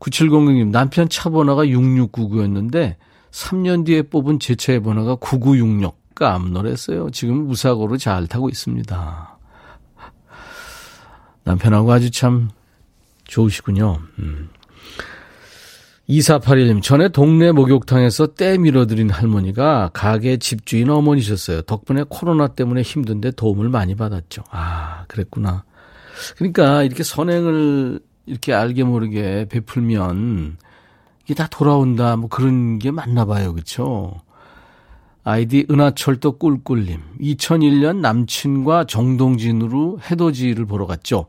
9700님, 0.00 0.70
남편 0.70 1.08
차 1.08 1.30
번호가 1.30 1.64
6699였는데 1.66 2.96
3년 3.30 3.86
뒤에 3.86 4.02
뽑은 4.02 4.40
제 4.40 4.56
차의 4.56 4.82
번호가 4.82 5.16
9966. 5.16 5.96
깜놀했어요. 6.18 7.10
지금 7.10 7.46
무사고로 7.46 7.96
잘 7.96 8.26
타고 8.26 8.48
있습니다. 8.48 9.38
남편하고 11.44 11.92
아주 11.92 12.10
참 12.10 12.50
좋으시군요. 13.24 14.00
음. 14.18 14.50
2481님, 16.08 16.82
전에 16.82 17.08
동네 17.08 17.52
목욕탕에서 17.52 18.28
때 18.28 18.56
밀어드린 18.56 19.10
할머니가 19.10 19.90
가게 19.92 20.38
집주인 20.38 20.88
어머니셨어요. 20.88 21.62
덕분에 21.62 22.04
코로나 22.08 22.48
때문에 22.48 22.80
힘든데 22.80 23.32
도움을 23.32 23.68
많이 23.68 23.94
받았죠. 23.94 24.42
아, 24.50 25.04
그랬구나. 25.06 25.64
그러니까 26.36 26.82
이렇게 26.82 27.02
선행을 27.02 28.00
이렇게 28.24 28.54
알게 28.54 28.84
모르게 28.84 29.46
베풀면 29.50 30.56
이게 31.24 31.34
다 31.34 31.46
돌아온다, 31.46 32.16
뭐 32.16 32.28
그런 32.30 32.78
게 32.78 32.90
맞나 32.90 33.26
봐요. 33.26 33.52
그쵸? 33.52 34.22
아이디 35.28 35.66
은하철도 35.70 36.38
꿀꿀님. 36.38 37.02
2001년 37.20 37.98
남친과 37.98 38.84
정동진으로 38.84 40.00
해돋이를 40.10 40.64
보러 40.64 40.86
갔죠. 40.86 41.26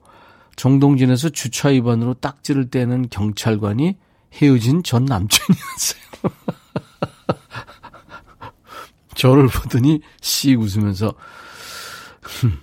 정동진에서 0.55 1.27
주차 1.27 1.67
위반으로 1.67 2.13
딱지를 2.13 2.69
떼는 2.69 3.09
경찰관이 3.09 3.97
헤어진 4.35 4.83
전 4.83 5.03
남친이었어요. 5.03 6.01
저를 9.15 9.47
보더니 9.47 9.99
씩 10.21 10.61
웃으면서 10.61 11.13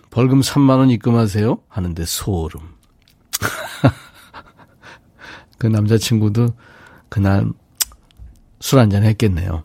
벌금 0.09 0.41
3만 0.41 0.79
원 0.79 0.89
입금하세요 0.89 1.59
하는데 1.69 2.05
소름. 2.07 2.63
그 5.59 5.67
남자친구도 5.67 6.55
그날 7.11 7.53
술 8.59 8.79
한잔 8.79 9.03
했겠네요. 9.03 9.65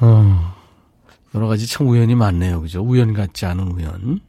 어, 0.00 0.54
여러 1.34 1.48
가지 1.48 1.66
참 1.66 1.88
우연이 1.88 2.14
많네요. 2.14 2.60
그죠? 2.60 2.82
우연 2.82 3.14
같지 3.14 3.46
않은 3.46 3.68
우연. 3.72 4.20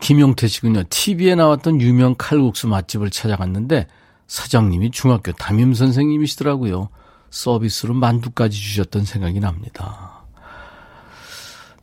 김용태 0.00 0.48
씨군요. 0.48 0.82
TV에 0.90 1.34
나왔던 1.34 1.80
유명 1.80 2.14
칼국수 2.18 2.66
맛집을 2.68 3.10
찾아갔는데 3.10 3.86
사장님이 4.26 4.90
중학교 4.90 5.32
담임 5.32 5.74
선생님이시더라고요. 5.74 6.88
서비스로 7.30 7.94
만두까지 7.94 8.58
주셨던 8.58 9.04
생각이 9.04 9.40
납니다. 9.40 10.24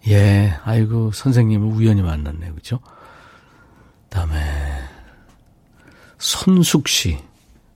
예, 0.08 0.54
아이고, 0.64 1.12
선생님을 1.12 1.68
우연히 1.68 2.02
만났네요. 2.02 2.56
그죠? 2.56 2.80
다음에, 4.10 4.36
손숙 6.18 6.88
씨, 6.88 7.20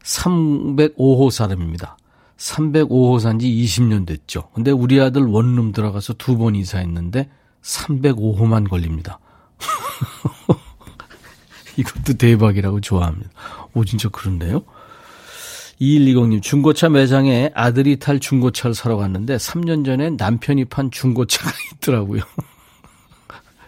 305호 0.03 1.31
사람입니다. 1.31 1.97
305호 2.43 3.19
산지 3.19 3.47
20년 3.47 4.05
됐죠. 4.05 4.49
근데 4.53 4.71
우리 4.71 4.99
아들 4.99 5.23
원룸 5.23 5.71
들어가서 5.71 6.13
두 6.13 6.37
번 6.37 6.55
이사했는데 6.55 7.29
305호만 7.61 8.69
걸립니다. 8.69 9.19
이것도 11.77 12.17
대박이라고 12.17 12.81
좋아합니다. 12.81 13.29
오, 13.73 13.85
진짜 13.85 14.09
그런데요? 14.09 14.63
2120님, 15.79 16.41
중고차 16.41 16.89
매장에 16.89 17.51
아들이 17.55 17.97
탈 17.97 18.19
중고차를 18.19 18.73
사러 18.73 18.97
갔는데 18.97 19.37
3년 19.37 19.85
전에 19.85 20.11
남편이 20.11 20.65
판 20.65 20.91
중고차가 20.91 21.49
있더라고요. 21.75 22.21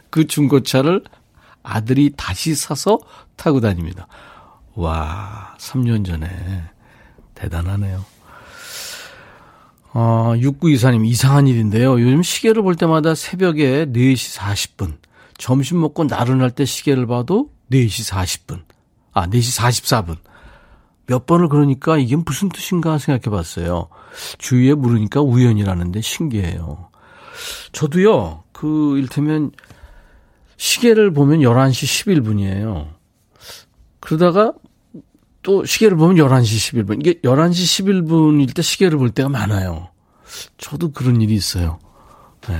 그 0.09 0.27
중고차를 0.27 1.03
아들이 1.63 2.11
다시 2.15 2.55
사서 2.55 2.99
타고 3.37 3.61
다닙니다. 3.61 4.07
와, 4.75 5.55
3년 5.59 6.05
전에. 6.05 6.27
대단하네요. 7.33 8.05
어, 9.97 10.33
6924님, 10.35 11.05
이상한 11.05 11.47
일인데요. 11.47 11.93
요즘 11.93 12.21
시계를 12.21 12.61
볼 12.63 12.75
때마다 12.75 13.15
새벽에 13.15 13.85
4시 13.85 14.37
40분, 14.37 14.97
점심 15.37 15.79
먹고 15.79 16.03
나른할 16.03 16.51
때 16.51 16.65
시계를 16.65 17.07
봐도 17.07 17.49
4시 17.71 18.11
40분, 18.11 18.63
아, 19.13 19.25
4시 19.27 19.57
44분. 19.57 20.17
몇 21.05 21.25
번을 21.25 21.47
그러니까 21.47 21.97
이게 21.97 22.17
무슨 22.17 22.49
뜻인가 22.49 22.97
생각해 22.97 23.33
봤어요. 23.33 23.87
주위에 24.37 24.73
물으니까 24.73 25.21
우연이라는데 25.21 26.01
신기해요. 26.01 26.89
저도요, 27.71 28.43
그, 28.51 28.97
일테면 28.97 29.51
시계를 30.57 31.13
보면 31.13 31.39
11시 31.39 32.21
11분이에요. 32.21 32.89
그러다가 34.01 34.51
또 35.45 35.63
시계를 35.63 35.95
보면 35.95 36.15
11시 36.15 36.85
11분. 36.85 36.99
이게 36.99 37.21
11시 37.21 37.85
11분일 37.85 38.55
때 38.55 38.63
시계를 38.63 38.97
볼 38.97 39.11
때가 39.11 39.29
많아요. 39.29 39.89
저도 40.57 40.91
그런 40.91 41.21
일이 41.21 41.35
있어요. 41.35 41.77
네. 42.47 42.55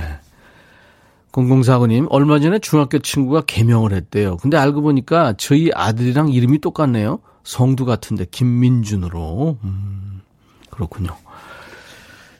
0049님, 1.32 2.06
얼마 2.10 2.38
전에 2.38 2.60
중학교 2.60 3.00
친구가 3.00 3.42
개명을 3.42 3.92
했대요. 3.92 4.36
근데 4.36 4.56
알고 4.56 4.82
보니까 4.82 5.34
저희 5.36 5.70
아들이랑 5.74 6.28
이름이 6.28 6.60
똑같네요. 6.60 7.18
성도 7.42 7.84
같은데, 7.84 8.24
김민준으로. 8.24 9.58
음, 9.64 10.22
그렇군요. 10.70 11.16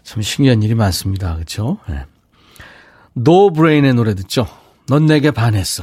참 0.04 0.22
신기한 0.22 0.62
일이 0.62 0.76
많습니다. 0.76 1.34
그렇죠? 1.34 1.78
네. 1.88 2.04
노브레인의 3.14 3.94
노래 3.94 4.14
듣죠. 4.14 4.46
넌 4.86 5.06
내게 5.06 5.32
반했어. 5.32 5.82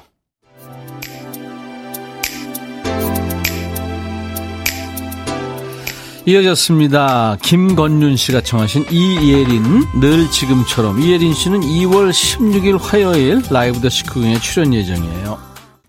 이어졌습니다. 6.25 7.37
김건윤 7.41 8.15
씨가 8.15 8.41
청하신 8.41 8.85
이예린 8.89 9.63
늘 9.99 10.29
지금처럼 10.31 11.01
이예린 11.01 11.33
씨는 11.33 11.59
2월 11.59 12.11
16일 12.11 12.79
화요일 12.81 13.41
라이브 13.49 13.81
더 13.81 13.89
시크공에 13.89 14.39
출연 14.39 14.73
예정이에요. 14.73 15.37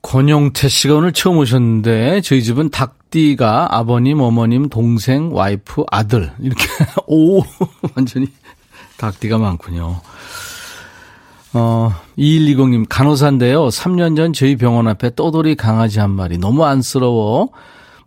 권용태 0.03 0.68
씨가 0.68 0.97
오늘 0.97 1.12
처음 1.12 1.39
오셨는데 1.39 2.20
저희 2.22 2.43
집은 2.43 2.70
닭띠가 2.70 3.68
아버님, 3.78 4.20
어머님, 4.20 4.68
동생, 4.68 5.32
와이프, 5.32 5.85
아들 5.91 6.32
이렇게 6.41 6.66
오 7.07 7.41
완전히 7.95 8.26
닭띠가 8.97 9.39
많군요. 9.39 10.01
어, 11.53 11.95
2120님, 12.18 12.87
간호사인데요. 12.89 13.68
3년 13.68 14.16
전 14.16 14.32
저희 14.32 14.57
병원 14.57 14.89
앞에 14.89 15.14
떠돌이 15.14 15.55
강아지 15.55 16.01
한 16.01 16.11
마리. 16.11 16.39
너무 16.39 16.64
안쓰러워. 16.64 17.51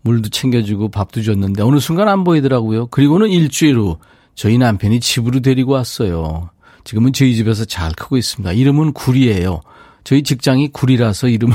물도 0.08 0.30
챙겨주고 0.30 0.90
밥도 0.90 1.22
줬는데 1.22 1.62
어느 1.64 1.80
순간 1.80 2.08
안 2.08 2.24
보이더라고요. 2.24 2.88
그리고는 2.88 3.30
일주일 3.30 3.78
후 3.78 3.98
저희 4.36 4.58
남편이 4.58 5.02
집으로 5.02 5.42
데리고 5.42 5.74
왔어요. 5.74 6.50
지금은 6.86 7.12
저희 7.12 7.36
집에서 7.36 7.66
잘 7.66 7.92
크고 7.92 8.18
있습니다. 8.18 8.54
이름은 8.54 8.94
구리예요. 8.94 9.62
저희 10.06 10.24
직장이 10.24 10.70
구리라서 10.70 11.28
이름은 11.28 11.54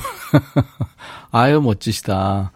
아유 1.33 1.61
멋지시다. 1.63 2.53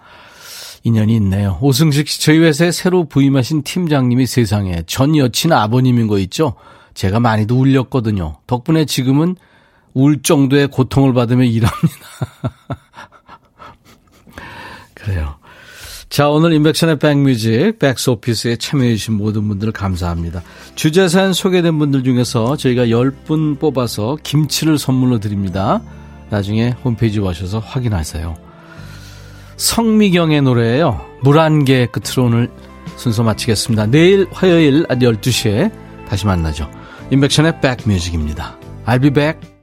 인연이 0.85 1.17
있네요. 1.17 1.59
오승식 1.63 2.07
씨 2.07 2.21
저희 2.21 2.39
회사에 2.39 2.71
새로 2.71 3.09
부임하신 3.09 3.63
팀장님이 3.63 4.27
세상에 4.27 4.83
전 4.87 5.17
여친 5.17 5.53
아버님인 5.53 6.07
거 6.07 6.19
있죠? 6.19 6.55
제가 6.93 7.19
많이도 7.19 7.59
울렸거든요. 7.59 8.37
덕분에 8.47 8.85
지금은 8.85 9.37
울 9.95 10.23
정도의 10.23 10.69
고통을 10.69 11.15
받으며 11.15 11.45
일합니다. 11.45 12.07
그래요. 14.95 15.37
자, 16.09 16.29
오늘 16.31 16.53
인백션의 16.53 16.99
백뮤직, 16.99 17.79
백스오피스에 17.79 18.57
참여해주신 18.57 19.15
모든 19.15 19.49
분들 19.49 19.73
감사합니다. 19.73 20.43
주제사연 20.75 21.33
소개된 21.33 21.79
분들 21.79 22.05
중에서 22.05 22.57
저희가 22.57 22.87
10분 22.87 23.59
뽑아서 23.59 24.17
김치를 24.23 24.79
선물로 24.79 25.19
드립니다. 25.19 25.83
나중에 26.31 26.71
홈페이지 26.85 27.21
오셔서 27.21 27.59
확인하세요. 27.59 28.37
성미경의 29.57 30.43
노래예요. 30.43 31.05
물안개 31.23 31.89
끝으로 31.93 32.27
오늘 32.27 32.51
순서 32.97 33.23
마치겠습니다. 33.23 33.87
내일 33.87 34.27
화요일 34.31 34.85
12시에 34.85 35.73
다시 36.09 36.27
만나죠. 36.27 36.71
인백션의 37.11 37.61
백뮤직입니다. 37.61 38.59
I'll 38.87 39.03
be 39.03 39.11
back. 39.11 39.56